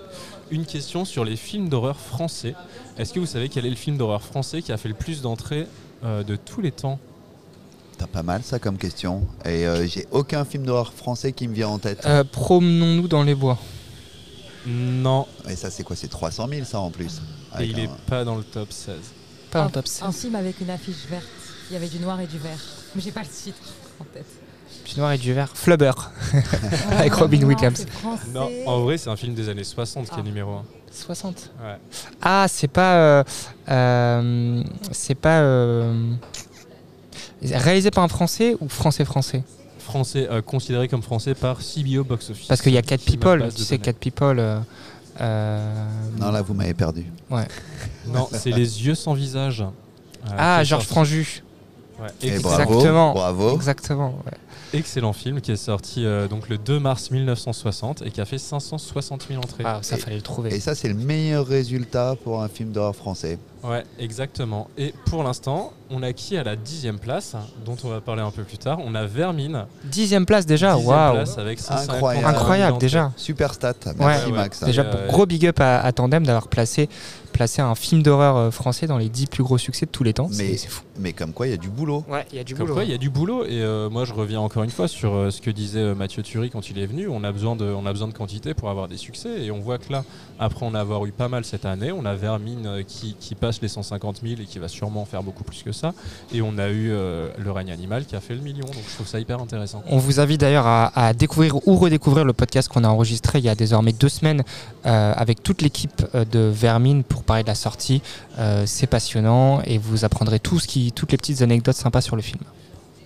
[0.51, 2.53] une question sur les films d'horreur français.
[2.97, 5.21] Est-ce que vous savez quel est le film d'horreur français qui a fait le plus
[5.21, 5.67] d'entrées
[6.03, 6.99] euh, de tous les temps?
[7.97, 9.25] T'as pas mal ça comme question.
[9.45, 12.05] Et euh, j'ai aucun film d'horreur français qui me vient en tête.
[12.07, 13.57] Euh, Promenons-nous dans les bois.
[14.65, 15.95] Non, Et ça, c'est quoi?
[15.95, 17.21] C'est 300 000 ça en plus.
[17.59, 18.95] Et il un- est pas dans le top 16.
[19.51, 20.21] Pas dans un, le top un 16.
[20.21, 21.25] film avec une affiche verte.
[21.69, 22.59] Il y avait du noir et du vert.
[22.95, 23.57] Mais j'ai pas le titre
[23.99, 24.25] en tête.
[24.85, 25.49] Du noir et du vert.
[25.53, 25.91] Flubber.
[26.91, 27.85] Avec Robin Williams.
[27.89, 28.27] français.
[28.33, 30.21] Non, en vrai, c'est un film des années 60 qui est Ah.
[30.23, 30.63] numéro 1.
[30.91, 31.51] 60.
[31.61, 31.75] Ouais.
[32.21, 32.95] Ah, c'est pas.
[32.95, 33.23] euh,
[33.69, 35.41] euh, c'est pas.
[35.41, 36.13] euh,
[37.43, 39.43] réalisé par un français ou français-français?
[39.79, 42.47] Français, euh, considéré comme français par CBO Box Office.
[42.47, 43.49] Parce qu'il y a 4 Film à people.
[43.55, 43.83] Tu sais, données.
[43.83, 44.61] 4 people.
[45.21, 45.87] Euh,
[46.19, 47.05] Non, là, vous m'avez perdu.
[48.07, 49.61] Non, c'est Les Yeux sans visage.
[49.61, 51.43] euh, Ah, Georges Franju.
[51.99, 52.27] Ouais, Et.
[52.35, 53.13] Exactement.
[53.13, 53.55] Bravo.
[53.55, 54.19] Exactement.
[54.25, 54.37] ouais.
[54.79, 58.37] excellent film qui est sorti euh, donc le 2 mars 1960 et qui a fait
[58.37, 59.63] 560 000 entrées.
[59.65, 60.53] Ah, ça Et- fallait le trouver.
[60.53, 63.39] Et ça, c'est le meilleur résultat pour un film d'horreur français.
[63.63, 64.67] Ouais, exactement.
[64.77, 68.31] Et pour l'instant, on a qui à la dixième place, dont on va parler un
[68.31, 68.79] peu plus tard.
[68.85, 69.65] On a Vermine.
[69.83, 70.77] Dixième place déjà.
[70.77, 71.13] Waouh.
[71.15, 72.25] place avec 150 Incroyable.
[72.27, 73.11] 000 Incroyable déjà.
[73.17, 73.73] Super stat.
[73.97, 74.31] Merci Ouais.
[74.31, 74.63] Max.
[74.63, 76.87] Déjà, euh, gros big up à, à Tandem d'avoir placé,
[77.37, 80.13] placé un film d'horreur euh, français dans les 10 plus gros succès de tous les
[80.13, 80.27] temps.
[80.37, 80.81] Mais- C'est fou.
[80.99, 82.03] Mais comme quoi, il y a du boulot.
[82.09, 83.43] Ouais, il y a du Comme quoi, il y a du boulot.
[83.45, 86.23] Et euh, moi, je reviens encore une fois sur euh, ce que disait euh, Mathieu
[86.23, 87.07] Turi quand il est venu.
[87.07, 89.43] On a, besoin de, on a besoin de quantité pour avoir des succès.
[89.43, 90.03] Et on voit que là,
[90.39, 93.61] après en avoir eu pas mal cette année, on a Vermine euh, qui, qui passe
[93.61, 95.93] les 150 000 et qui va sûrement faire beaucoup plus que ça.
[96.33, 98.65] Et on a eu euh, Le règne animal qui a fait le million.
[98.65, 99.83] Donc je trouve ça hyper intéressant.
[99.91, 103.45] On vous invite d'ailleurs à, à découvrir ou redécouvrir le podcast qu'on a enregistré il
[103.45, 104.43] y a désormais deux semaines
[104.87, 108.01] euh, avec toute l'équipe de Vermine pour parler de la sortie.
[108.39, 112.15] Euh, c'est passionnant et vous apprendrez tout ce qui, toutes les petites anecdotes sympas sur
[112.15, 112.41] le film.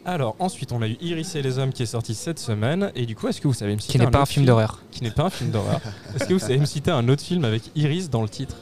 [0.06, 2.92] Alors ensuite, on a eu Iris et les hommes qui est sorti cette semaine.
[2.96, 4.46] Et du coup, est-ce que vous savez me citer Qui n'est pas un autre film
[4.46, 4.80] d'horreur.
[4.92, 5.80] Qui n'est pas un film d'horreur.
[6.16, 8.56] est-ce que vous savez me citer un autre film avec Iris dans le titre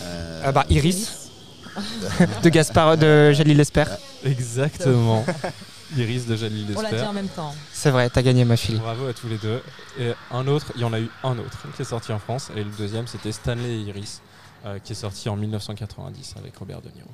[0.00, 1.30] Euh, Ah bah, Iris
[2.42, 3.84] de Gaspard de Jalil Lesper.
[4.24, 5.24] Exactement.
[5.96, 7.08] Iris de Jalil On l'a dit Lesper.
[7.08, 7.54] en même temps.
[7.72, 8.78] C'est vrai, t'as gagné ma fille.
[8.78, 9.62] Bravo à tous les deux.
[10.00, 12.50] Et un autre, il y en a eu un autre qui est sorti en France.
[12.56, 14.20] Et le deuxième, c'était Stanley et Iris,
[14.66, 17.08] euh, qui est sorti en 1990 avec Robert De Niro.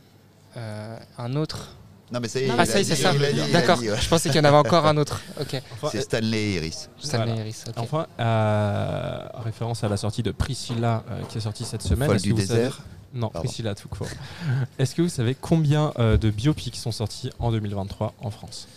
[0.56, 1.76] Euh, un autre.
[2.12, 3.12] Non, mais ça y est, Ah, Ah a ça y est, c'est ça.
[3.52, 3.78] D'accord.
[3.78, 3.96] ouais.
[4.00, 5.20] Je pensais qu'il y en avait encore un autre.
[5.40, 5.60] Ok.
[5.72, 6.90] Enfin, C'est Stanley et Iris.
[6.98, 7.78] Stanley Voilà.
[7.78, 12.08] Enfin, euh, référence à la sortie de Priscilla euh, qui est sortie cette semaine.
[12.08, 12.82] Folle du savez- désert.
[13.14, 13.46] Non, Pardon.
[13.46, 14.08] Priscilla tout court.
[14.78, 18.68] Est-ce que vous savez combien euh, de biopics sont sortis en 2023 en France?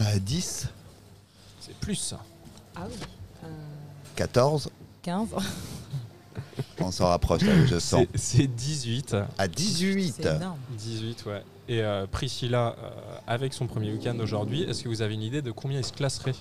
[0.00, 0.68] Euh, 10,
[1.60, 2.14] C'est plus.
[2.76, 2.94] Ah oui.
[3.44, 3.48] Euh,
[4.16, 4.70] 14,
[5.02, 5.28] 15.
[6.80, 8.04] On s'en rapproche là, je sens.
[8.14, 9.16] C'est c'est 18.
[9.38, 10.58] À 18 C'est énorme.
[10.78, 11.42] 18, ouais.
[11.68, 12.90] Et euh, Priscilla, euh,
[13.26, 15.92] avec son premier week-end aujourd'hui, est-ce que vous avez une idée de combien il se
[15.92, 16.34] classerait?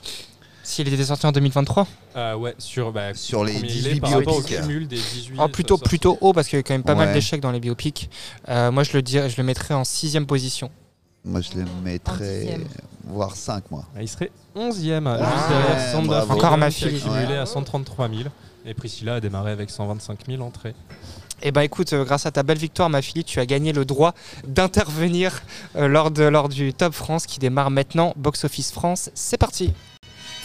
[0.64, 4.00] S'il était sorti en 2023 Euh, Ouais, sur, bah, Sur les combien il 18 est
[4.00, 5.38] par rapport au cumul des 18.
[5.40, 7.60] Oh, plutôt, plutôt haut parce qu'il y a quand même pas mal d'échecs dans les
[7.60, 8.10] biopics.
[8.50, 10.70] Euh, moi, je le, dirais, je le mettrais en sixième position.
[11.24, 12.60] Moi, je le mettrais,
[13.06, 13.86] voire 5, moi.
[13.96, 16.32] Ah, Il serait 11e, Ah, juste derrière.
[16.32, 17.00] Encore ma fille.
[17.00, 17.38] cumulé Ouais.
[17.38, 18.22] à 133 000.
[18.66, 20.74] Et Priscilla a démarré avec 125 000 entrées.
[21.44, 23.84] Eh ben écoute, euh, grâce à ta belle victoire, ma fille, tu as gagné le
[23.84, 24.14] droit
[24.46, 25.42] d'intervenir
[25.76, 28.14] euh, lors, de, lors du Top France qui démarre maintenant.
[28.16, 29.74] Box Office France, c'est parti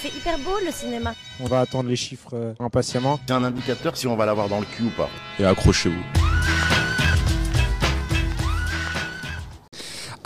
[0.00, 1.14] C'est hyper beau le cinéma.
[1.40, 3.20] On va attendre les chiffres euh, impatiemment.
[3.26, 5.10] C'est un indicateur si on va l'avoir dans le cul ou pas.
[5.38, 6.25] Et accrochez-vous.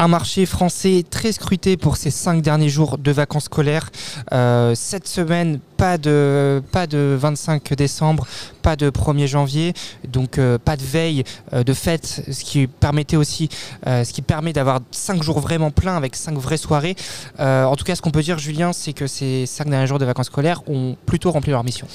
[0.00, 3.90] Un marché français très scruté pour ces cinq derniers jours de vacances scolaires.
[4.32, 8.26] Euh, cette semaine, pas de, pas de 25 décembre,
[8.62, 9.74] pas de 1er janvier,
[10.08, 13.50] donc euh, pas de veille euh, de fête, ce qui permettait aussi,
[13.86, 16.96] euh, ce qui permet d'avoir cinq jours vraiment pleins avec cinq vraies soirées.
[17.38, 20.06] En tout cas, ce qu'on peut dire, Julien, c'est que ces cinq derniers jours de
[20.06, 21.86] vacances scolaires ont plutôt rempli leur mission.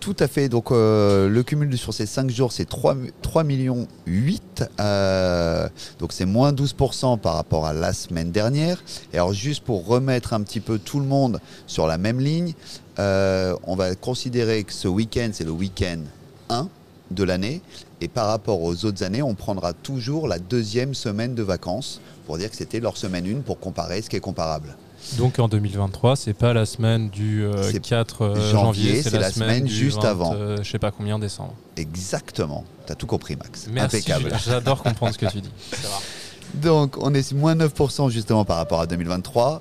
[0.00, 0.48] Tout à fait.
[0.48, 4.64] Donc, euh, le cumul sur ces 5 jours, c'est 3, 3 millions 8.
[4.80, 8.82] Euh, donc, c'est moins 12% par rapport à la semaine dernière.
[9.12, 12.54] Et alors, juste pour remettre un petit peu tout le monde sur la même ligne,
[12.98, 16.00] euh, on va considérer que ce week-end, c'est le week-end
[16.48, 16.68] 1
[17.10, 17.60] de l'année.
[18.00, 22.38] Et par rapport aux autres années, on prendra toujours la deuxième semaine de vacances pour
[22.38, 24.76] dire que c'était leur semaine 1 pour comparer ce qui est comparable.
[25.16, 29.10] Donc en 2023, c'est pas la semaine du euh, C'est 4 euh, janvier, janvier, c'est
[29.10, 30.34] c'est la la, semaine, juste 20, avant.
[30.34, 31.54] euh, je sais pas combien décembre.
[31.76, 32.64] Exactement.
[32.86, 33.66] Tu as tout compris, Max.
[33.70, 34.32] Merci, Impeccable.
[34.44, 35.50] j'adore comprendre ce que tu dis.
[36.54, 39.60] Donc, on est moins 9% justement par rapport à 2023,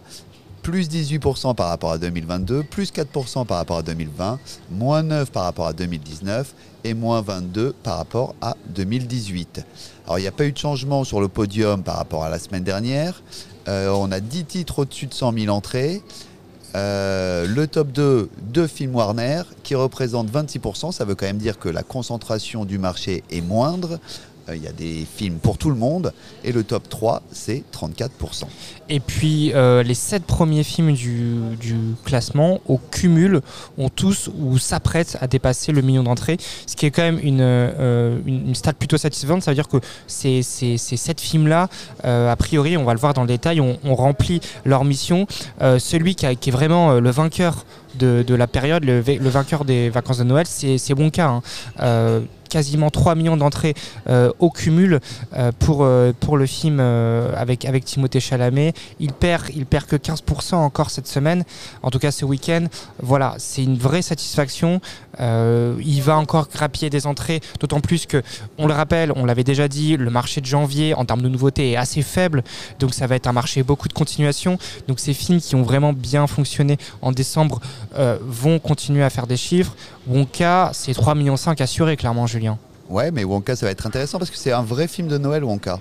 [0.63, 4.39] plus 18% par rapport à 2022, plus 4% par rapport à 2020,
[4.71, 9.65] moins 9 par rapport à 2019 et moins 22 par rapport à 2018.
[10.05, 12.39] Alors, il n'y a pas eu de changement sur le podium par rapport à la
[12.39, 13.21] semaine dernière.
[13.67, 16.01] Euh, on a 10 titres au-dessus de 100 000 entrées.
[16.75, 20.91] Euh, le top 2, deux films Warner qui représentent 26%.
[20.91, 23.99] Ça veut quand même dire que la concentration du marché est moindre.
[24.49, 26.13] Euh, Il y a des films pour tout le monde.
[26.43, 28.43] Et le top 3, c'est 34%.
[28.89, 31.35] Et puis euh, les sept premiers films du,
[32.05, 33.41] classement au cumul
[33.77, 37.41] ont tous ou s'apprêtent à dépasser le million d'entrées, ce qui est quand même une,
[37.41, 39.43] euh, une, plutôt satisfaisante.
[39.43, 41.67] Ça veut dire que ces, ces, ces sept films-là,
[42.05, 45.27] euh, a priori, on va le voir dans le détail, ont, ont rempli leur mission.
[45.59, 49.89] Celui qui, est vraiment le vainqueur de, de la période, le, va- le vainqueur des
[49.89, 51.41] vacances de Noël, c'est c'est Wonka.
[51.79, 52.21] hein.
[52.49, 53.73] Quasiment 3 millions d'entrées
[54.09, 54.99] euh, au cumul
[55.35, 58.73] euh, pour, euh, pour le film avec, avec Timothée Chalamet.
[58.99, 61.43] Il perd, il perd que 15% encore cette semaine,
[61.83, 62.65] en tout cas ce week-end.
[63.01, 64.81] Voilà, c'est une vraie satisfaction.
[65.19, 68.21] Euh, il va encore grappiller des entrées, d'autant plus que,
[68.57, 71.71] on le rappelle, on l'avait déjà dit, le marché de janvier en termes de nouveautés
[71.71, 72.43] est assez faible,
[72.79, 74.57] donc ça va être un marché beaucoup de continuation.
[74.87, 77.59] Donc ces films qui ont vraiment bien fonctionné en décembre
[77.97, 79.75] euh, vont continuer à faire des chiffres.
[80.07, 82.57] Wonka, c'est 3,5 millions assurés, clairement, Julien.
[82.89, 85.43] Ouais, mais Wonka, ça va être intéressant parce que c'est un vrai film de Noël,
[85.43, 85.79] Wonka.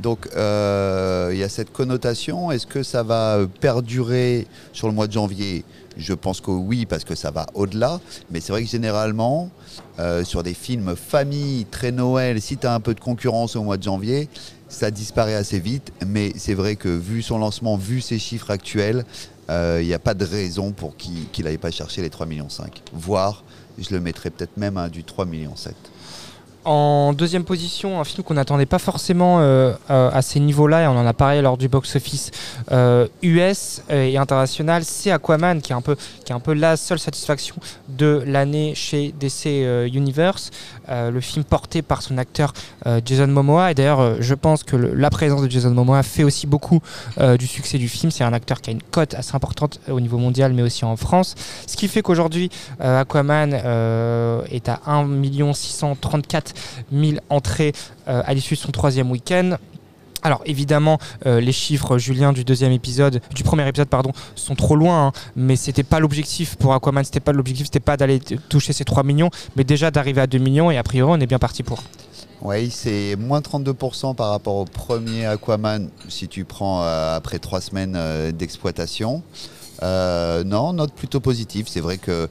[0.00, 2.50] Donc, euh, il y a cette connotation.
[2.50, 5.64] Est-ce que ça va perdurer sur le mois de janvier?
[5.98, 8.00] Je pense que oui, parce que ça va au-delà.
[8.30, 9.50] Mais c'est vrai que généralement,
[9.98, 13.64] euh, sur des films famille, très Noël, si tu as un peu de concurrence au
[13.64, 14.28] mois de janvier,
[14.68, 15.92] ça disparaît assez vite.
[16.06, 19.04] Mais c'est vrai que vu son lancement, vu ses chiffres actuels,
[19.50, 22.48] euh, il n'y a pas de raison pour qu'il n'aille pas chercher les 3,5 millions.
[22.92, 23.42] Voire,
[23.78, 25.54] je le mettrais peut-être même à du 3,7 millions.
[26.64, 30.86] En deuxième position, un film qu'on n'attendait pas forcément euh, euh, à ces niveaux-là, et
[30.86, 32.30] on en a parlé lors du box-office
[32.72, 36.76] euh, US et international, c'est Aquaman, qui est, un peu, qui est un peu la
[36.76, 37.54] seule satisfaction
[37.88, 40.50] de l'année chez DC euh, Universe.
[40.90, 42.54] Euh, le film porté par son acteur
[42.86, 46.24] euh, Jason Momoa, et d'ailleurs, euh, je pense que la présence de Jason Momoa fait
[46.24, 46.80] aussi beaucoup
[47.20, 48.10] euh, du succès du film.
[48.10, 50.96] C'est un acteur qui a une cote assez importante au niveau mondial, mais aussi en
[50.96, 51.34] France.
[51.66, 56.47] Ce qui fait qu'aujourd'hui, euh, Aquaman euh, est à 1 634
[56.92, 57.72] 000 entrées
[58.08, 59.56] euh, à l'issue de son troisième week-end.
[60.22, 64.74] Alors évidemment, euh, les chiffres, Julien, du deuxième épisode, du premier épisode, pardon, sont trop
[64.74, 67.04] loin, hein, mais c'était pas l'objectif pour Aquaman.
[67.04, 70.38] C'était pas l'objectif, c'était pas d'aller toucher ces 3 millions, mais déjà d'arriver à 2
[70.38, 70.70] millions.
[70.70, 71.82] Et a priori, on est bien parti pour.
[72.40, 77.60] Oui, c'est moins 32% par rapport au premier Aquaman si tu prends euh, après trois
[77.60, 77.96] semaines
[78.32, 79.22] d'exploitation.
[79.82, 81.66] Non, note plutôt positive.
[81.68, 82.28] C'est vrai que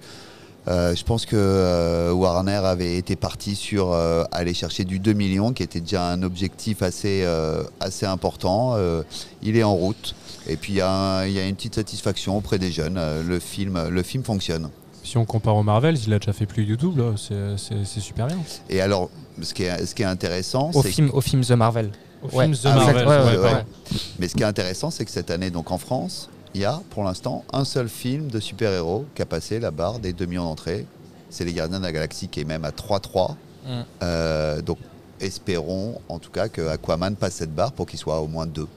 [0.68, 5.14] euh, je pense que euh, Warner avait été parti sur euh, aller chercher du 2
[5.14, 8.74] millions, qui était déjà un objectif assez, euh, assez important.
[8.76, 9.04] Euh,
[9.42, 10.16] il est en route.
[10.50, 12.98] Et puis il y, a y une petite satisfaction auprès des jeunes.
[12.98, 14.70] Euh, le, film, le film fonctionne.
[15.04, 17.16] Si on compare au Marvel, il a déjà fait plus du double.
[17.18, 18.38] C'est- super bien.
[18.70, 19.10] Et alors,
[19.42, 21.92] ce qui est, ce qui est intéressant, Au c'est film, au film The Marvel.
[22.24, 22.46] Au Ouais.
[22.46, 23.58] film The Ah Marvel, ouais, ouais, ouais, pardon.
[23.58, 23.98] ouais.
[24.20, 26.82] Mais ce qui est intéressant, c'est que cette année, donc en France, il y a
[26.90, 30.44] pour l'instant un seul film de super-héros qui a passé la barre des 2 millions
[30.44, 30.88] d'entrées.
[31.30, 33.36] C'est Les Gardiens de la Galaxie qui est même à 3-3.
[33.66, 33.70] Mm.
[34.02, 34.80] Euh, donc
[35.22, 38.64] espérons en tout cas que Aquaman passe cette barre pour qu'il soit au moins 2.
[38.64, 38.68] Ouais,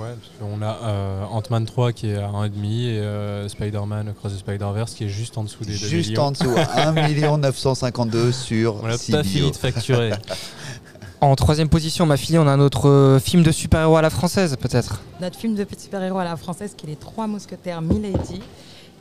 [0.00, 4.38] parce qu'on a euh, Ant-Man 3 qui est à 1,5 et euh, Spider-Man Across the
[4.38, 6.22] Spider-Verse qui est juste en dessous des 2 Juste millions.
[6.24, 10.10] en dessous, 1 952 sur On n'a 6 pas fini de facturer.
[11.20, 14.56] En troisième position, ma fille, on a notre euh, film de super-héros à la française,
[14.56, 15.02] peut-être.
[15.20, 18.40] Notre film de super-héros à la française, qui est Les Trois Mousquetaires Milady,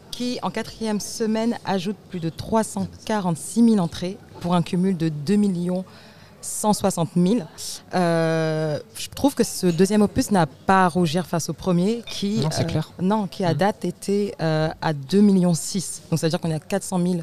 [0.09, 5.37] qui en quatrième semaine ajoute plus de 346 000 entrées pour un cumul de 2
[6.41, 7.35] 160 000.
[7.93, 12.39] Euh, je trouve que ce deuxième opus n'a pas à rougir face au premier, qui,
[12.39, 12.91] Non, euh, clair.
[12.99, 13.57] non, qui à Mhm.
[13.57, 16.01] date était euh, à 2 millions 6.
[16.09, 17.15] Donc ça veut dire qu'on est à 400 000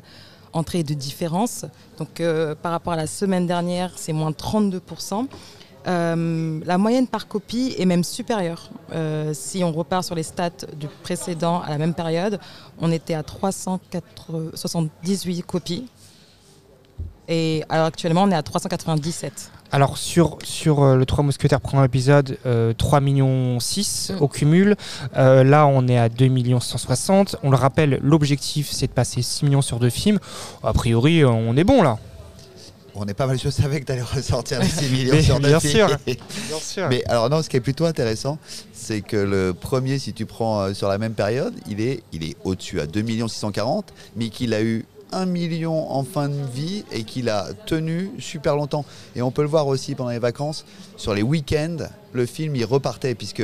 [0.55, 1.67] entrées de différence.
[1.99, 4.81] Donc euh, par rapport à la semaine dernière, c'est moins 32
[5.87, 8.71] euh, la moyenne par copie est même supérieure.
[8.95, 12.41] Euh, si on repart sur les stats du précédent à la même période,
[12.81, 15.87] on était à 378 copies.
[17.29, 19.51] Et alors actuellement, on est à 397.
[19.75, 24.23] Alors sur, sur euh, le 3 Mousquetaires premier épisode, euh, 3 millions 6 Mm.
[24.23, 24.77] au cumul.
[25.17, 27.35] Euh, là on est à 2 millions 160.
[27.43, 30.21] On le rappelle, l'objectif c'est de passer 6 millions sur deux films.
[30.63, 31.99] A priori euh, on est bon là.
[32.95, 35.41] On est pas mal, je savais que tu allais ressortir les 6 millions Mais sur
[35.41, 35.89] bien deux sûr.
[35.89, 35.99] films.
[36.49, 36.87] Bien sûr.
[36.89, 38.39] Mais alors non, ce qui est plutôt intéressant,
[38.73, 42.23] c'est que le premier, si tu prends euh, sur la même période, il est, il
[42.23, 46.85] est au-dessus à 2 640 mais qu'il a eu 1 million en fin de vie
[46.93, 48.85] et qu'il a tenu super longtemps.
[49.17, 50.65] Et on peut le voir aussi pendant les vacances,
[50.97, 51.77] sur les week-ends,
[52.13, 53.43] le film il repartait puisque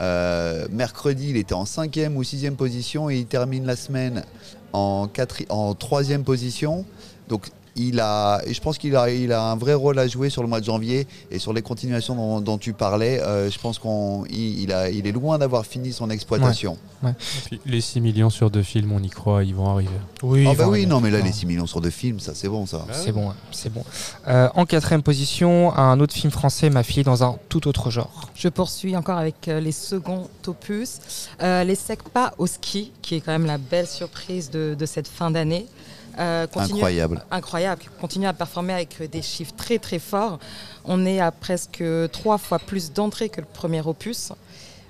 [0.00, 4.24] euh, mercredi il était en cinquième ou sixième position et il termine la semaine
[4.72, 6.84] en, quatri- en troisième position.
[7.28, 10.42] Donc il a, je pense qu'il a, il a un vrai rôle à jouer sur
[10.42, 13.20] le mois de janvier et sur les continuations dont, dont tu parlais.
[13.20, 16.78] euh, je pense qu'on, il, il a, il est loin d'avoir fini son exploitation.
[17.46, 19.90] Puis, les 6 millions sur deux films, on y croit, ils vont arriver.
[20.22, 22.48] Oui, Ah bah oui, non, mais là, les 6 millions sur deux films, ça c'est
[22.48, 22.86] bon, ça.
[22.92, 23.84] C'est bon, ouais, c'est bon.
[24.28, 28.30] Euh, en quatrième position, un autre film français m'a filé dans un tout autre genre.
[28.34, 30.98] Je poursuis encore avec euh, les seconds opus.
[31.42, 35.08] Euh, les SECPA au ski, qui est quand même la belle surprise de, de cette
[35.08, 35.66] fin d'année.
[36.18, 37.24] Euh, continue- Incroyable.
[37.30, 40.38] Incroyable, qui continue à performer avec euh, des chiffres très très forts.
[40.84, 44.32] On est à presque trois fois plus d'entrées que le premier opus.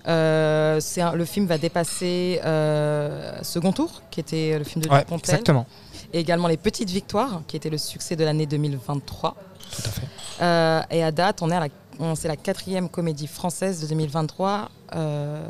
[0.07, 4.99] Euh, un- le film va dépasser euh, Second Tour, qui était le film de Ouais,
[4.99, 5.67] Dupontel, exactement.
[6.13, 9.35] et également Les Petites Victoires, qui était le succès de l'année 2023.
[9.71, 10.03] Tout à fait.
[10.43, 11.69] Euh, et à date, on est à la,
[12.01, 15.43] on- c'est la quatrième comédie française de 2023 euh,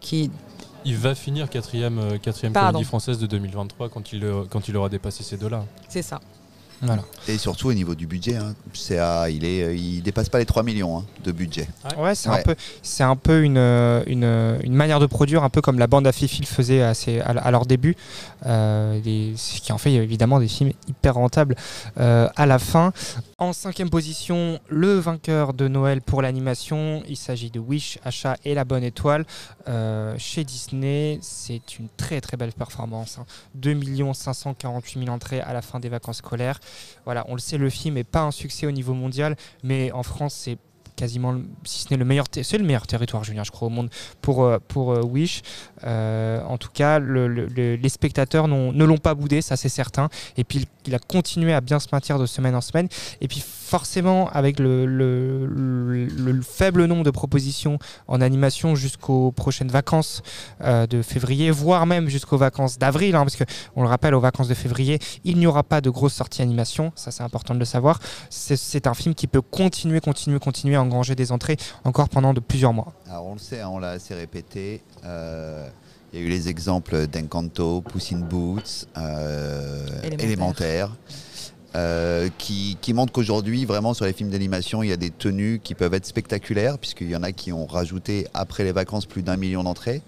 [0.00, 0.30] qui
[0.84, 2.72] Il va finir quatrième, euh, quatrième Pardon.
[2.72, 5.64] comédie française de 2023 quand il, euh, quand il aura dépassé ces deux-là.
[5.88, 6.20] c'est ça.
[6.80, 7.02] Voilà.
[7.26, 10.46] Et surtout au niveau du budget, hein, c'est à- il est, il dépasse pas les
[10.46, 11.66] 3 millions hein, de budget.
[11.98, 15.42] Ouais, c'est un peu, c'est un peu une, euh, une, euh, une manière de produire,
[15.42, 17.96] un peu comme la bande à Fifi le faisait à, ses- à, à leur début,
[18.46, 21.56] euh, des- ce qui en fait évidemment des films hyper rentables
[21.98, 22.92] euh, à la fin.
[23.40, 28.52] En cinquième position, le vainqueur de Noël pour l'animation, il s'agit de Wish, Achat et
[28.52, 29.24] la Bonne Étoile
[29.68, 31.20] euh, chez Disney.
[31.22, 33.18] C'est une très très belle performance.
[33.18, 33.26] hein.
[33.54, 33.78] 2
[34.12, 36.58] 548 000 entrées à la fin des vacances scolaires.
[37.04, 40.02] Voilà, on le sait, le film n'est pas un succès au niveau mondial, mais en
[40.02, 40.58] France, c'est
[40.98, 41.34] quasiment,
[41.64, 43.88] si ce n'est le meilleur, c'est le meilleur territoire, Julien, je crois, au monde
[44.20, 45.42] pour, euh, pour euh, Wish.
[45.84, 49.68] Euh, en tout cas, le- le- le- les spectateurs ne l'ont pas boudé, ça c'est
[49.68, 50.08] certain.
[50.36, 52.88] Et puis, il, a continué à bien se maintenir de semaine en semaine.
[53.20, 59.30] Et puis, forcément, avec le, le- le- le faible nombre de propositions en animation jusqu'aux
[59.30, 60.22] prochaines vacances
[60.64, 63.44] de février, voire même jusqu'aux vacances d'avril, hein, parce que
[63.76, 66.90] on le rappelle, aux vacances de février, il n'y aura pas de grosses sorties animation.
[66.96, 68.00] Ça, c'est important de le savoir.
[68.30, 72.72] C'est- un film qui peut continuer, continuer, continuer engranger des entrées encore pendant de plusieurs
[72.72, 72.92] mois.
[73.08, 74.80] Alors on le sait, hein, on l'a assez répété.
[75.04, 75.68] euh,
[76.12, 80.24] Il y a eu les exemples d'Encanto, Puss in Boots, euh, Élémentaire.
[80.24, 80.96] Élémentaire,
[81.76, 85.60] euh, qui, qui montrent qu'aujourd'hui, vraiment sur les films d'animation, il y a des tenues
[85.62, 89.22] qui peuvent être spectaculaires, puisqu'il y en a qui ont rajouté après les vacances plus
[89.22, 90.00] d'un million d'entrées.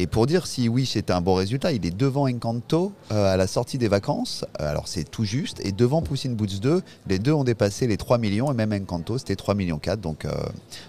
[0.00, 3.36] Et pour dire si oui, c'était un bon résultat, il est devant Encanto euh, à
[3.36, 4.44] la sortie des vacances.
[4.60, 5.60] Euh, alors c'est tout juste.
[5.64, 8.52] Et devant Puss in Boots 2, les deux ont dépassé les 3 millions.
[8.52, 10.00] Et même Encanto, c'était 3 millions 4.
[10.00, 10.30] Donc, euh,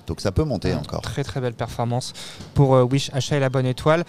[0.05, 1.01] donc ça peut monter encore.
[1.01, 2.13] Très très belle performance
[2.53, 4.05] pour euh, Wish Achat et la bonne étoile.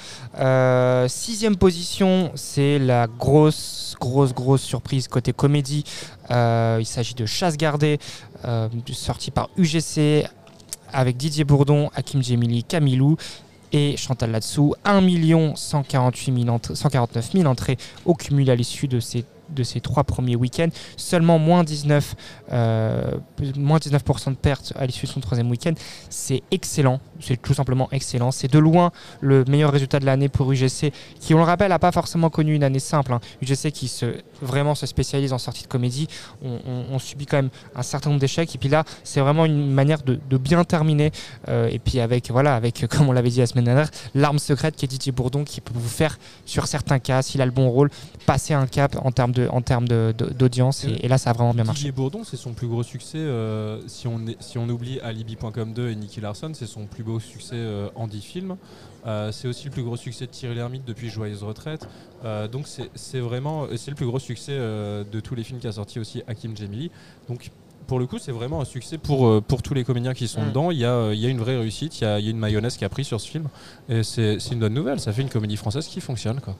[1.09, 5.85] Sixième position, c'est la grosse grosse grosse surprise côté comédie.
[6.29, 7.99] Il s'agit de Chasse gardée,
[8.45, 10.27] euh, sorti par UGC
[10.93, 13.17] avec Didier Bourdon, Hakim Djemili, Camilou
[13.73, 14.75] et Chantal Latsou.
[14.85, 15.01] 1
[15.57, 20.05] 148 000 entrées- 149 000 entrées au cumul à l'issue de ces de ces trois
[20.05, 22.15] premiers week-ends, seulement moins 19,
[22.53, 23.11] euh,
[23.57, 25.73] moins 19% de pertes à l'issue de son troisième week-end.
[26.09, 28.31] C'est excellent, c'est tout simplement excellent.
[28.31, 31.79] C'est de loin le meilleur résultat de l'année pour UGC, qui, on le rappelle, n'a
[31.79, 33.13] pas forcément connu une année simple.
[33.13, 33.21] hein.
[33.43, 34.07] UGC qui se,
[34.43, 36.07] vraiment se spécialise en sortie de comédie,
[36.43, 38.55] on, subit quand même un certain nombre d'échecs.
[38.55, 41.13] Et puis là, c'est vraiment une manière de, de bien terminer.
[41.49, 44.77] Euh, et puis avec, voilà, avec, comme on l'avait dit la semaine dernière, l'arme secrète
[44.77, 47.69] qui est Didier Bourdon, qui peut vous faire, sur certains cas, s'il a le bon
[47.71, 47.91] rôle,
[48.27, 50.85] passer un cap en termes de- en termes d'audience.
[50.85, 51.79] Et, et là, ça a vraiment bien marché.
[51.81, 53.19] Didier Bourdon, c'est son plus gros succès.
[53.19, 57.03] euh, si, on est- si on oublie Alibi.com 2 et Nicky Larson, c'est son plus
[57.05, 58.57] beau succès euh, en 10 films.
[59.07, 61.89] Euh, c'est aussi le plus gros succès de Thierry Lhermitte depuis Joyeuse Retraite.
[62.25, 65.99] Euh, donc c'est vraiment c'est le plus gros succès de tous les films qu'a sorti
[65.99, 66.91] aussi Hakim Djemili.
[67.29, 67.51] Donc
[67.87, 70.49] pour le coup, c'est vraiment un succès pour, pour tous les comédiens qui sont Mm.
[70.49, 70.71] dedans.
[70.71, 72.31] Il y, a, il y a une vraie réussite, il y a, il y a
[72.31, 73.49] une mayonnaise qui a pris sur ce film.
[73.89, 76.41] Et c'est c'est une bonne nouvelle, ça fait une comédie française qui fonctionne.
[76.41, 76.55] Quoi.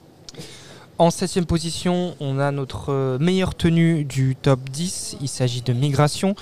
[0.97, 5.17] En septième position, on a notre meilleure tenue du top 10.
[5.21, 6.35] Il s'agit de Migration,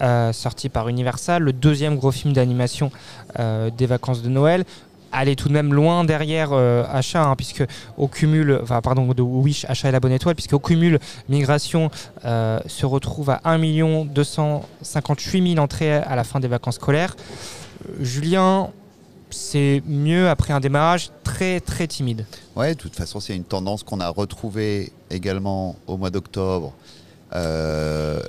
[0.00, 2.90] euh, sorti par Universal, le deuxième gros film d'animation
[3.38, 4.64] euh, des vacances de Noël.
[5.12, 7.64] Aller tout de même loin derrière euh, Achat, hein, puisque
[7.96, 11.90] au cumul, enfin pardon, de Wish, Achat et la bonne étoile, puisque au cumul, Migration
[12.22, 13.58] se retrouve à 1
[14.06, 17.16] 258 000 entrées à la fin des vacances scolaires.
[18.00, 18.70] Julien,
[19.36, 22.24] c'est mieux après un démarrage très très timide.
[22.56, 26.72] Ouais, de toute façon, c'est une tendance qu'on a retrouvée également au mois d'octobre.
[27.34, 28.20] Euh,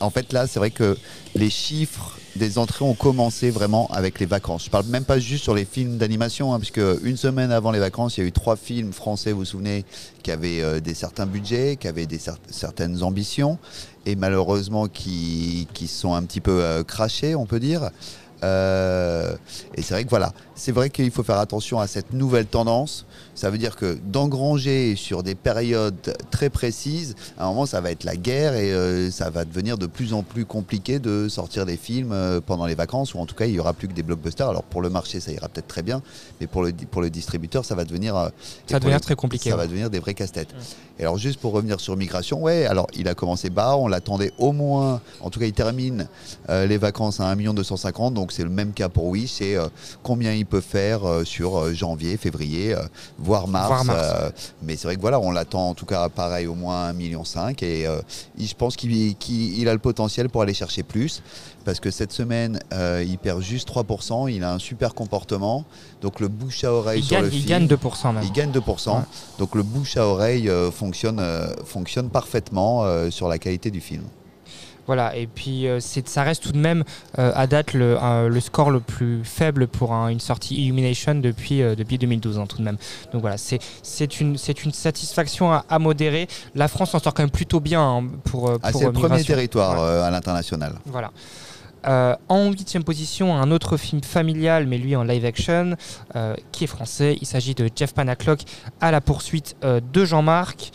[0.00, 0.96] en fait, là, c'est vrai que
[1.34, 4.64] les chiffres des entrées ont commencé vraiment avec les vacances.
[4.64, 7.80] Je parle même pas juste sur les films d'animation, hein, puisque une semaine avant les
[7.80, 9.84] vacances, il y a eu trois films français, vous vous souvenez,
[10.22, 13.58] qui avaient euh, des certains budgets, qui avaient des cer- certaines ambitions,
[14.06, 17.90] et malheureusement qui, qui sont un petit peu euh, crachés, on peut dire.
[18.44, 19.34] Euh,
[19.74, 23.06] et c'est vrai que voilà, c'est vrai qu'il faut faire attention à cette nouvelle tendance.
[23.38, 27.92] Ça veut dire que d'engranger sur des périodes très précises, à un moment ça va
[27.92, 31.64] être la guerre et euh, ça va devenir de plus en plus compliqué de sortir
[31.64, 33.92] des films euh, pendant les vacances ou en tout cas il y aura plus que
[33.92, 34.48] des blockbusters.
[34.48, 36.02] Alors pour le marché ça ira peut-être très bien,
[36.40, 38.28] mais pour le, pour le distributeur ça va devenir, euh,
[38.66, 39.62] Ça va devenir les- très compliqué, Ça ouais.
[39.62, 40.52] va devenir des vrais casse-têtes.
[40.98, 44.32] Et alors juste pour revenir sur Migration, ouais, alors il a commencé bas, on l'attendait
[44.38, 46.08] au moins, en tout cas il termine
[46.48, 49.56] les vacances à 1 250 donc c'est le même cas pour Wish, c'est
[50.02, 52.74] combien il peut faire sur janvier, février,
[53.28, 53.68] voire mars.
[53.68, 53.98] Voire mars.
[54.02, 54.30] euh,
[54.62, 57.22] mais c'est vrai que voilà, on l'attend en tout cas pareil au moins 1,5 million
[57.62, 58.00] et euh,
[58.38, 61.22] je pense qu'il qu'il- il a le potentiel pour aller chercher plus
[61.64, 65.64] parce que cette semaine euh, il perd juste 3%, il a un super comportement,
[66.00, 67.48] donc le bouche à oreille Il sur gagne, le il film.
[67.48, 68.22] gagne 2% même.
[68.24, 68.90] Il gagne 2%.
[68.96, 69.02] Ouais.
[69.38, 71.22] Donc le bouche à oreille fonctionne,
[71.64, 74.02] fonctionne parfaitement sur la qualité du film.
[74.88, 76.82] Voilà, et puis euh, c'est- ça reste tout de même
[77.18, 77.96] euh, à date le,
[78.40, 82.56] score le plus faible pour un- une sortie Illumination depuis, euh, depuis 2012 hein, tout
[82.58, 82.78] de même.
[83.12, 86.26] Donc voilà, c'est c'est une, c'est une satisfaction à, à modérer.
[86.54, 88.88] La France en sort quand même plutôt bien hein, pour, euh, Ah, pour c'est euh,
[88.88, 90.72] le premier territoire euh, à l'international.
[90.86, 91.10] Voilà.
[91.86, 95.76] Euh, en huitième position, un autre film familial, mais lui en live action,
[96.16, 97.16] euh, qui est français.
[97.20, 98.40] Il s'agit de Jeff Panaclock
[98.80, 100.72] à la poursuite euh, de Jean-Marc.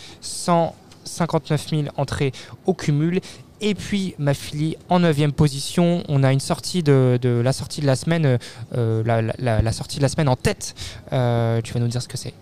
[1.05, 2.31] 159 000 entrées
[2.65, 3.19] au cumul.
[3.61, 7.81] Et puis ma fille en neuvième position, on a une sortie de, de la sortie
[7.81, 8.37] de la semaine,
[8.75, 10.75] euh, la, la- la- la sortie de la semaine en tête.
[11.13, 12.33] Euh, tu vas nous dire ce que c'est.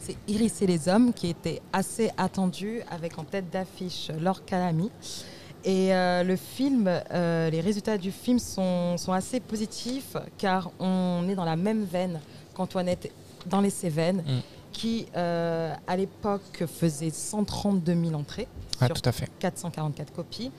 [0.00, 4.90] C'est Iris et les hommes qui était assez attendu avec en tête d'affiche Laure Calamy.
[5.64, 11.34] Et euh, le film, les résultats du film sont, sont assez positifs car on est
[11.34, 12.20] dans la même veine
[12.54, 13.10] qu'Antoinette
[13.46, 14.40] dans les Cévennes Mm.
[14.72, 18.46] qui à l'époque faisait 132 000 entrées
[18.80, 19.28] Ouais, sur tout à fait.
[19.40, 20.50] 444 copies.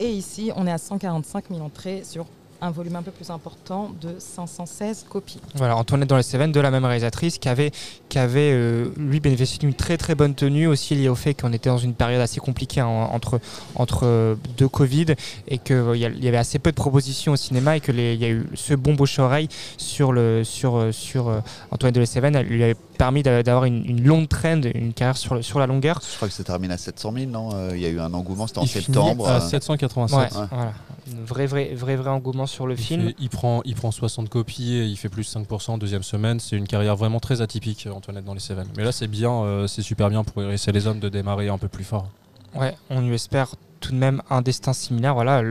[0.00, 2.26] Et ici, on est à 145 000 entrées sur
[2.64, 5.40] un volume un peu plus important de 516 copies.
[5.56, 7.72] Voilà, Antoinette dans les Cévennes, de la même réalisatrice, qui avait,
[8.08, 11.52] qui avait euh, lui bénéficié d'une très très bonne tenue, aussi liée au fait qu'on
[11.52, 13.40] était dans une période assez compliquée hein, entre,
[13.74, 15.06] entre euh, deux Covid
[15.48, 17.98] et qu'il y, a- il y avait assez peu de propositions au cinéma et qu'il
[17.98, 21.40] y a eu ce bon bouche-oreille sur, le, sur, euh, sur euh,
[21.72, 24.92] Antoinette de les Cévennes, elle lui avait permis d'a- d'avoir une, une longue trend, une
[24.92, 26.00] carrière sur, le- sur la longueur.
[26.08, 28.12] Je crois que ça termine à 700 000, non Euh, Il y a eu un
[28.14, 29.28] engouement, c'était en septembre.
[29.28, 30.18] à euh, 787.
[30.32, 30.46] Ouais, Ouais.
[30.50, 30.72] voilà.
[31.10, 33.08] Un vrai, vrai, vrai, vrai engouement sur le Il, film.
[33.08, 36.38] fait- il prend, il prend 60 copies et il fait plus 5% deuxième semaine.
[36.40, 38.68] C'est une carrière vraiment très atypique, euh, Antoinette dans les Cévennes.
[38.76, 41.48] Mais là, c'est bien, euh, c'est super bien pour Iris et les hommes de démarrer
[41.48, 42.08] un peu plus fort.
[42.54, 43.48] Ouais, on lui espère
[43.82, 45.12] tout de même un destin similaire.
[45.14, 45.42] Voilà,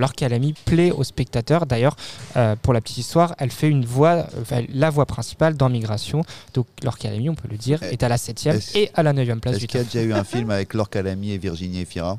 [0.65, 1.65] plaît aux spectateurs.
[1.67, 1.95] D'ailleurs,
[2.37, 6.23] euh, pour la petite histoire, elle fait une voix, enfin, la voix principale dans Migration.
[6.55, 9.03] Donc, Laure Calamy, on peut le dire, Eh, est à la 7e est-ce- et à
[9.03, 11.33] la 9e place Est-ce du qu'il y a déjà eu un film avec Laure Calamy
[11.33, 12.17] et Virginie Efira?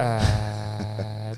[0.00, 0.20] Euh,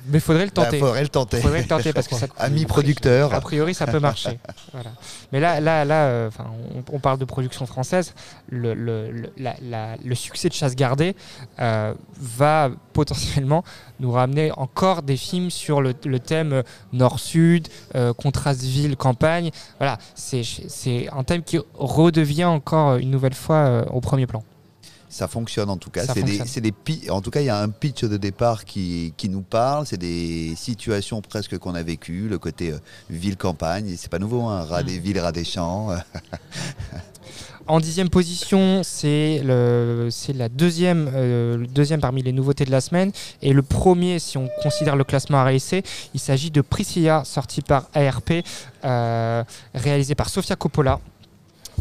[0.07, 0.79] mais il faudrait le Il tenter.
[0.79, 1.41] faudrait le tenter.
[1.41, 3.33] faudrait le tenter parce que ça, Ami producteur.
[3.33, 4.39] A priori, ça peut marcher.
[4.73, 4.91] Voilà.
[5.33, 6.31] Mais là, là, là, euh,
[6.91, 8.15] on, on parle de production française.
[8.49, 11.17] Le, le, le- la- la- le succès de Chasse gardée
[11.61, 13.65] euh, va potentiellement
[13.99, 19.51] nous ramener encore des films sur le, le thème nord-sud, euh, contraste ville-campagne.
[19.79, 24.43] Voilà, c'est c'est un thème qui redevient encore une nouvelle fois au premier plan.
[25.11, 26.07] Ça fonctionne en tout cas.
[26.07, 26.23] C'est
[26.61, 29.43] des, des en tout cas, il y a un pitch de départ qui, qui nous
[29.43, 29.85] parle.
[29.85, 32.79] C'est des situations presque qu'on a vécues, le côté euh,
[33.11, 33.95] ville-campagne.
[33.99, 34.87] C'est pas nouveau, hein, ras Mm.
[34.87, 35.89] des villes, ras des champs.
[37.67, 43.13] En dixième position, c'est la deuxième, euh, deuxième parmi les nouveautés de la semaine.
[43.43, 47.89] Et le premier, si on considère le classement RAC, il s'agit de Priscilla, sorti par
[47.95, 48.43] ARP,
[48.85, 49.45] euh,
[49.75, 50.99] réalisé par Sofia Coppola.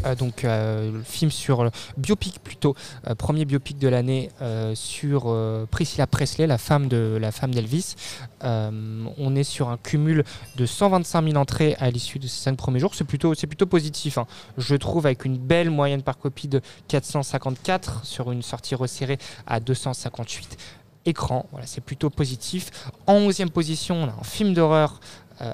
[0.05, 2.75] Euh, donc, euh, film sur biopic plutôt,
[3.07, 4.29] euh, premier biopic de l'année
[4.73, 5.35] sur
[5.71, 7.95] Priscilla Presley, la femme de la femme d'Elvis.
[8.41, 10.23] On est sur un cumul
[10.55, 12.95] de 125 000 entrées à l'issue de ces cinq premiers jours.
[12.95, 14.25] C'est plutôt, c'est positif, hein.
[14.57, 19.59] je trouve, avec une belle moyenne par copie de 454 sur une sortie resserrée à
[19.59, 20.57] 258
[21.05, 21.45] écrans.
[21.51, 22.71] Voilà, c'est plutôt positif.
[23.07, 24.99] En 11e position, on a un film d'horreur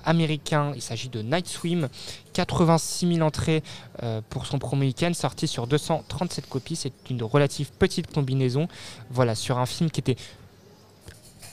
[0.06, 0.72] américain.
[0.76, 1.90] Il s'agit de Night Swim.
[2.34, 3.64] 86 000 entrées
[4.04, 6.76] euh, pour son premier week-end, sorti sur 237 copies.
[6.76, 8.68] C'est une relative petite combinaison.
[9.10, 10.18] Voilà, sur un film qui était,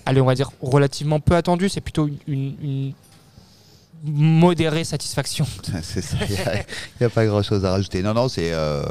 [0.06, 1.68] allez, on va dire, relativement peu attendu.
[1.68, 2.92] C'est plutôt une
[4.04, 5.46] modérée satisfaction.
[5.82, 6.36] C'est ça, il
[7.00, 8.02] n'y a, pas grand chose à rajouter.
[8.02, 8.52] Non, non, c'est.
[8.52, 8.82] euh,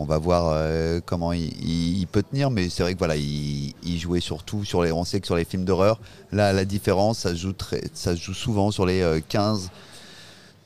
[0.00, 3.16] on va voir euh, comment il, il- il peut tenir, mais c'est vrai que voilà,
[3.16, 4.92] il, il jouait surtout sur les.
[4.92, 5.98] On sait que sur les films d'horreur,
[6.32, 9.70] là, la différence, ça se joue, très, ça se joue souvent sur les euh, 15.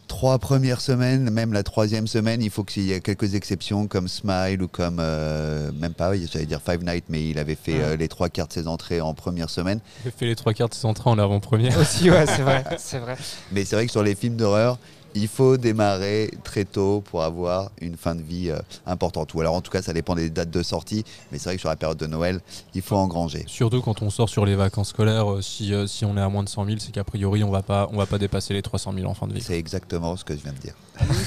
[0.09, 4.09] trois premières semaines, même la troisième semaine, il faut qu'il y ait quelques exceptions comme
[4.09, 7.83] Smile ou comme, euh, même pas, j'allais dire Five Nights, mais il avait fait Ouais.
[7.83, 9.81] euh, les trois quarts de ses entrées en première semaine.
[10.05, 11.79] Il a fait les trois quarts de ses entrées en avant-première.
[11.79, 13.17] Aussi, ouais, c'est vrai, c'est vrai.
[13.53, 14.79] Mais c'est vrai que sur les films d'horreur,
[15.15, 19.35] il faut démarrer très tôt pour avoir une fin de vie euh, importante.
[19.35, 21.61] Ou alors en tout cas, ça dépend des dates de sortie, mais c'est vrai que
[21.61, 22.41] sur la période de Noël,
[22.75, 23.45] il faut engranger.
[23.47, 26.29] Surtout quand on sort sur les vacances scolaires, euh, si, euh, si on est à
[26.29, 28.63] moins de 100 000, c'est qu'a priori on va pas on va pas dépasser les
[28.63, 29.41] 300 000 en fin de vie.
[29.43, 30.75] C'est exactement ce que je viens de dire.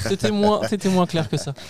[0.07, 1.53] C'était moins, c'était moins clair que ça.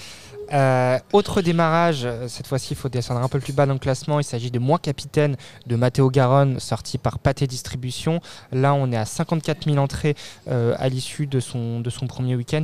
[0.53, 3.79] Euh, autre démarrage, euh, cette fois-ci il faut descendre un peu plus bas dans le
[3.79, 8.21] classement, il s'agit de Moi Capitaine de Matteo Garonne, sorti par Pathé Distribution.
[8.51, 10.15] Là on est à 54 000 entrées
[10.47, 12.63] euh, à l'issue de son, de son premier week-end.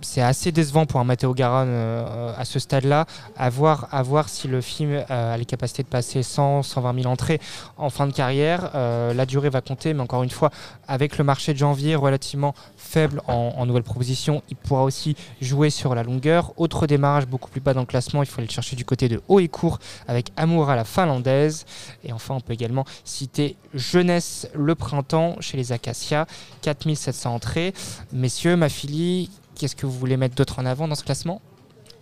[0.00, 3.06] C'est, assez décevant pour un Matteo Garonne euh, à ce stade-là.
[3.36, 7.40] À voir, si le film euh, a les capacités de passer 100, 120 000 entrées
[7.76, 8.70] en fin de carrière.
[8.74, 10.50] Euh, la durée va compter, mais encore une fois,
[10.88, 15.70] avec le marché de janvier relativement faible en, en nouvelles propositions, il pourra aussi jouer
[15.70, 16.52] sur la longueur.
[16.56, 19.08] Autre démarrage beaucoup plus bas dans le classement, il faut aller le chercher du côté
[19.08, 19.78] de haut et court
[20.08, 21.66] avec Amour à la finlandaise.
[22.04, 26.26] Et enfin, on peut également citer Jeunesse le printemps chez les Acacias,
[26.62, 27.74] 4700 entrées.
[28.12, 29.30] Messieurs, ma fille,
[29.60, 31.42] qu'est-ce que vous voulez mettre d'autre en avant dans ce classement?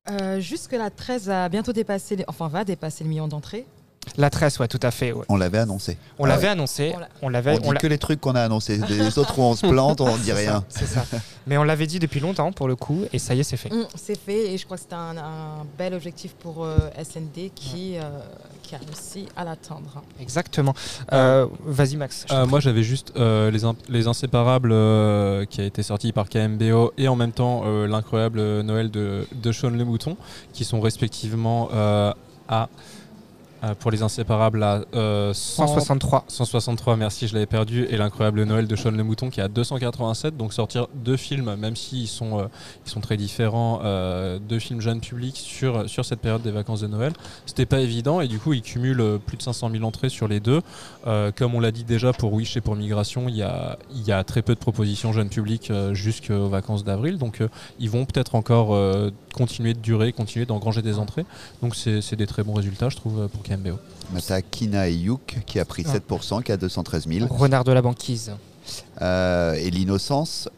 [0.08, 3.66] Euh, jusque la 13 a bientôt dépassé, enfin va dépasser le million d'entrées.
[4.16, 5.12] La tresse, ouais, tout à fait.
[5.12, 5.24] ouais.
[5.28, 5.96] On l'avait annoncé.
[6.18, 6.48] On Ah l'avait ouais.
[6.50, 8.80] annoncé, On l'a- on l'avait, On dit que les trucs qu'on a annoncés.
[8.88, 10.64] Les autres où on se plante, on dit rien.
[10.68, 11.04] C'est ça.
[11.46, 13.70] Mais on l'avait dit depuis longtemps pour le coup, et ça y est, c'est fait.
[13.72, 17.50] Mm, c'est fait et je crois que c'est un, un bel objectif pour euh, SND
[17.54, 18.02] qui, euh,
[18.62, 20.02] qui a réussi à l'atteindre.
[20.20, 20.74] Exactement.
[21.12, 22.26] Euh, Vas-y, Max.
[22.30, 26.28] Euh, moi j'avais juste euh, les, in- les Inséparables euh, qui a été sorti par
[26.28, 30.16] KMBO et en même temps euh, l'incroyable Noël de, de Sean Le Mouton
[30.52, 32.12] qui sont respectivement euh,
[32.48, 32.68] à
[33.64, 36.24] euh, pour les Inséparables à euh, 100 163.
[36.28, 37.86] 163, merci, je l'avais perdu.
[37.90, 40.36] Et l'incroyable Noël de Sean Le Mouton qui est à 287.
[40.36, 42.46] Donc sortir deux films, même s'ils sont, euh,
[42.86, 46.82] ils sont très différents, euh, deux films jeunes publics sur, sur cette période des vacances
[46.82, 47.12] de Noël,
[47.46, 48.20] c'était pas évident.
[48.20, 50.60] Et du coup, ils cumulent plus de 500 000 entrées sur les deux.
[51.36, 54.12] Comme on l'a dit déjà pour Wish et pour Migration, il y a, il y
[54.12, 57.18] a très peu de propositions jeunes publics jusqu'aux vacances d'avril.
[57.18, 57.42] Donc
[57.78, 58.78] ils vont peut-être encore
[59.34, 61.24] continuer de durer, continuer d'engranger des entrées.
[61.62, 63.78] Donc c'est c'est des très bons résultats, je trouve, pour KMBO.
[64.12, 65.92] Mata Kina et Youk qui a pris Ah.
[65.92, 67.26] 7%, qui a 213 000.
[67.30, 68.32] Renard de la banquise.
[69.00, 70.48] Euh, et l'innocence,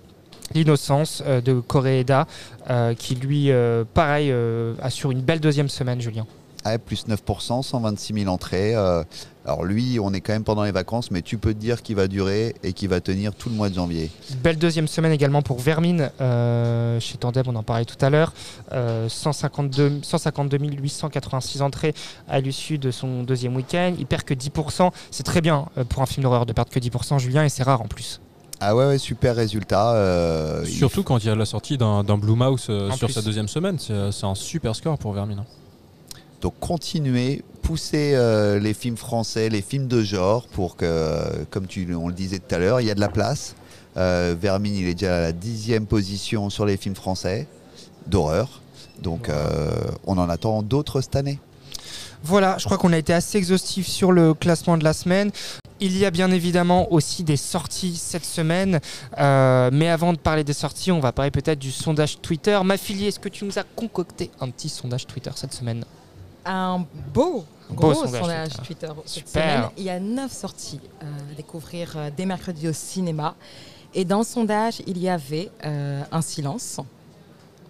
[0.52, 2.26] L'innocence euh, de Koreeda,
[2.70, 6.26] euh, qui lui, euh, pareil, euh, assure une belle deuxième semaine, Julien.
[6.64, 8.74] Ah, plus 9%, 126 000 entrées.
[8.74, 9.02] Euh,
[9.46, 11.96] alors lui, on est quand même pendant les vacances, mais tu peux te dire qu'il
[11.96, 14.10] va durer et qu'il va tenir tout le mois de janvier.
[14.42, 18.34] Belle deuxième semaine également pour Vermine, euh, chez Tandem, on en parlait tout à l'heure.
[18.72, 21.94] Euh, 152, 152 886 entrées
[22.28, 23.94] à l'issue de son deuxième week-end.
[23.98, 24.90] Il perd que 10%.
[25.10, 27.62] C'est très bien euh, pour un film d'horreur de perdre que 10%, Julien, et c'est
[27.62, 28.20] rare en plus.
[28.60, 29.94] Ah ouais, ouais, super résultat.
[29.94, 33.14] euh, il Surtout quand il y a la sortie d'un Blue Mouse euh, sur plus.
[33.14, 35.44] sa deuxième semaine, c'est c'est un super score pour Vermine.
[36.40, 41.94] Donc continuer, pousser euh, les films français, les films de genre pour que, comme tu,
[41.94, 43.54] on le disait tout à l'heure, il y a de la place.
[43.96, 47.46] Euh, Vermine, il est déjà à la dixième position sur les films français
[48.06, 48.60] d'horreur.
[49.02, 49.70] Donc euh,
[50.06, 51.38] on en attend d'autres cette année.
[52.22, 55.30] Voilà, je crois qu'on a été assez exhaustif sur le classement de la semaine.
[55.80, 58.80] Il y a bien évidemment aussi des sorties cette semaine.
[59.18, 62.58] Euh, mais avant de parler des sorties, on va parler peut-être du sondage Twitter.
[62.62, 65.84] Ma fille, est-ce que tu nous as concocté un petit sondage Twitter cette semaine?
[66.44, 68.86] Un beau, Beau gros sondage sondage, Twitter.
[68.88, 69.42] Twitter, cette Super.
[69.56, 69.70] semaine.
[69.76, 73.34] Il y a neuf sorties euh, à découvrir euh, dès mercredi au cinéma.
[73.94, 76.80] Et dans le sondage, il y avait euh, Un silence,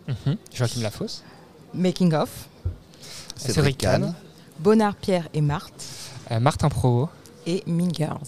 [0.09, 0.37] Mhm.
[0.53, 1.23] Joachim Lafosse.
[1.75, 2.49] Making of,
[3.37, 4.15] Cédric Kahn.
[4.59, 5.85] Bonnard, Pierre et Marthe
[6.31, 7.11] Euh, Martin Provost.
[7.47, 8.19] et Mean Girls.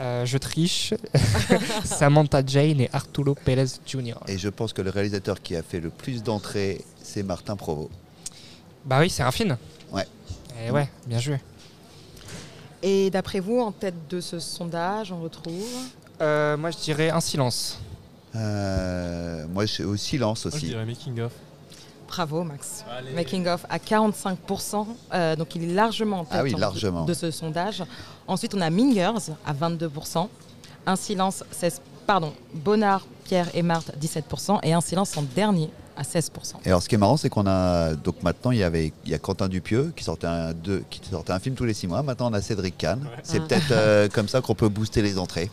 [0.00, 0.94] Euh, je triche.
[1.84, 4.14] Samantha Jane et Arturo Pérez Jr.
[4.28, 7.90] Et je pense que le réalisateur qui a fait le plus d'entrées, c'est Martin Provost.
[8.84, 9.56] Bah oui, c'est Raffine.
[9.92, 10.06] Ouais.
[10.64, 11.40] Et ouais, bien joué.
[12.82, 15.54] Et d'après vous, en tête de ce sondage, on retrouve
[16.22, 17.78] Euh, moi, je dirais un silence.
[18.34, 20.66] Euh, moi, je suis au silence Moi, je aussi.
[20.66, 21.32] dirais Making of.
[22.08, 22.84] Bravo Max.
[23.14, 27.04] Making of à 45%, euh, donc il est largement en tête Ah oui, en- largement.
[27.04, 27.84] de ce sondage.
[28.26, 30.28] Ensuite, on a Mingers à 22%,
[30.86, 35.70] Un silence 16, pardon, Bonnard, Pierre et Marthe 17% et Un silence en dernier
[36.00, 36.30] à 16%.
[36.64, 39.10] Et alors, ce qui est marrant, c'est qu'on a donc maintenant il y avait il
[39.10, 41.86] y a Quentin Dupieux qui sortait un deux, qui sortait un film tous les six
[41.86, 42.02] mois.
[42.02, 43.00] Maintenant, on a Cédric Kahn.
[43.22, 43.40] C'est Ah.
[43.46, 45.50] peut-être euh, comme ça qu'on peut booster les entrées.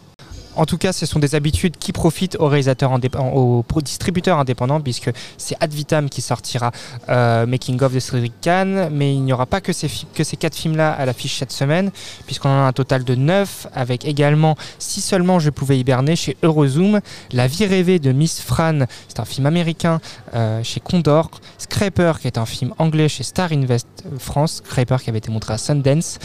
[0.57, 4.81] En tout cas, ce sont des habitudes qui profitent aux réalisateurs indépendants, aux distributeurs indépendants,
[4.81, 6.71] puisque c'est Ad Vitam qui sortira
[7.09, 10.35] euh, Making of de Cédric Kahn, mais il n'y aura pas que ces, que ces
[10.35, 11.91] quatre films-là à l'affiche cette semaine,
[12.25, 16.37] puisqu'on en a un total de neuf, avec également Si seulement je pouvais hiberner chez
[16.41, 17.01] Eurozoom,
[17.31, 20.01] La vie rêvée de Miss Fran, c'est un film américain
[20.33, 21.29] euh, chez Condor,
[21.59, 23.87] Scraper qui est un film anglais chez Star Invest
[24.17, 26.17] France, Scraper qui avait été montré à Sundance,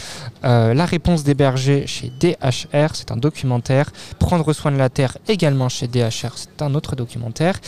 [0.43, 3.91] euh, La réponse des bergers chez DHR, c'est un documentaire,
[4.23, 7.59] Prendre soin de la terre également chez DHR, c'est un autre documentaire,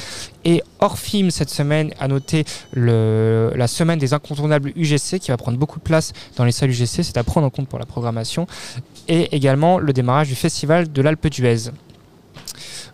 [0.45, 5.37] et hors film cette semaine, à noter le, la semaine des incontournables UGC qui va
[5.37, 7.85] prendre beaucoup de place dans les salles UGC, c'est à prendre en compte pour la
[7.85, 8.47] programmation,
[9.09, 11.71] et également le démarrage du festival de l'Alpe d'Huez.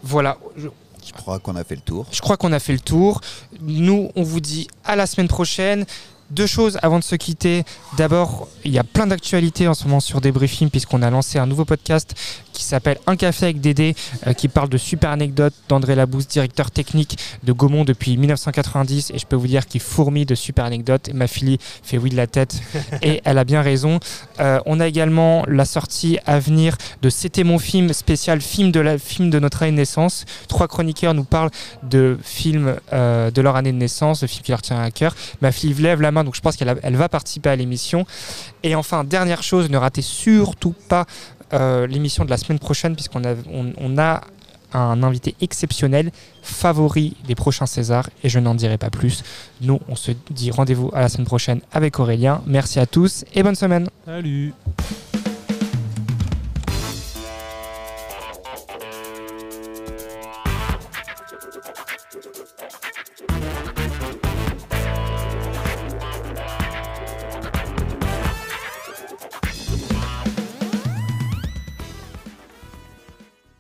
[0.03, 0.67] Voilà, je-
[1.05, 2.07] Je crois qu'on a fait le tour.
[2.11, 3.21] je crois qu'on a fait le tour.
[3.61, 5.85] Nous, on vous dit à la semaine prochaine.
[6.31, 7.65] Deux choses avant de se quitter.
[7.97, 11.45] D'abord, il y a plein d'actualités en ce moment sur Débriefing puisqu'on a lancé un
[11.45, 12.15] nouveau podcast
[12.51, 13.95] qui s'appelle Un café avec Dédé
[14.27, 19.19] euh, qui parle de super anecdotes d'André Labousse, directeur technique de Gaumont depuis 1990 et
[19.19, 21.09] je peux vous dire qu'il fourmille de super anecdotes.
[21.13, 22.61] Ma fille fait oui de la tête
[23.01, 23.99] et elle a bien raison.
[24.39, 28.79] Euh, on a également la sortie à venir de C'était mon film spécial film de,
[28.79, 30.25] la, film de notre année de naissance.
[30.47, 31.51] Trois chroniqueurs nous parlent
[31.83, 35.15] de films euh, de leur année de naissance, de films qui leur tiennent à cœur.
[35.41, 38.05] Ma fille lève la main, donc je pense qu'elle elle va participer à l'émission.
[38.63, 41.05] Et enfin, dernière chose, ne ratez surtout pas
[41.53, 44.21] euh, l'émission de la semaine prochaine, puisqu'on a, on, a
[44.73, 49.23] un invité exceptionnel, favori des prochains Césars, et je n'en dirai pas plus.
[49.61, 52.41] Nous, on se dit rendez-vous à la semaine prochaine avec Aurélien.
[52.45, 53.89] Merci à tous et bonne semaine.
[54.05, 54.53] Salut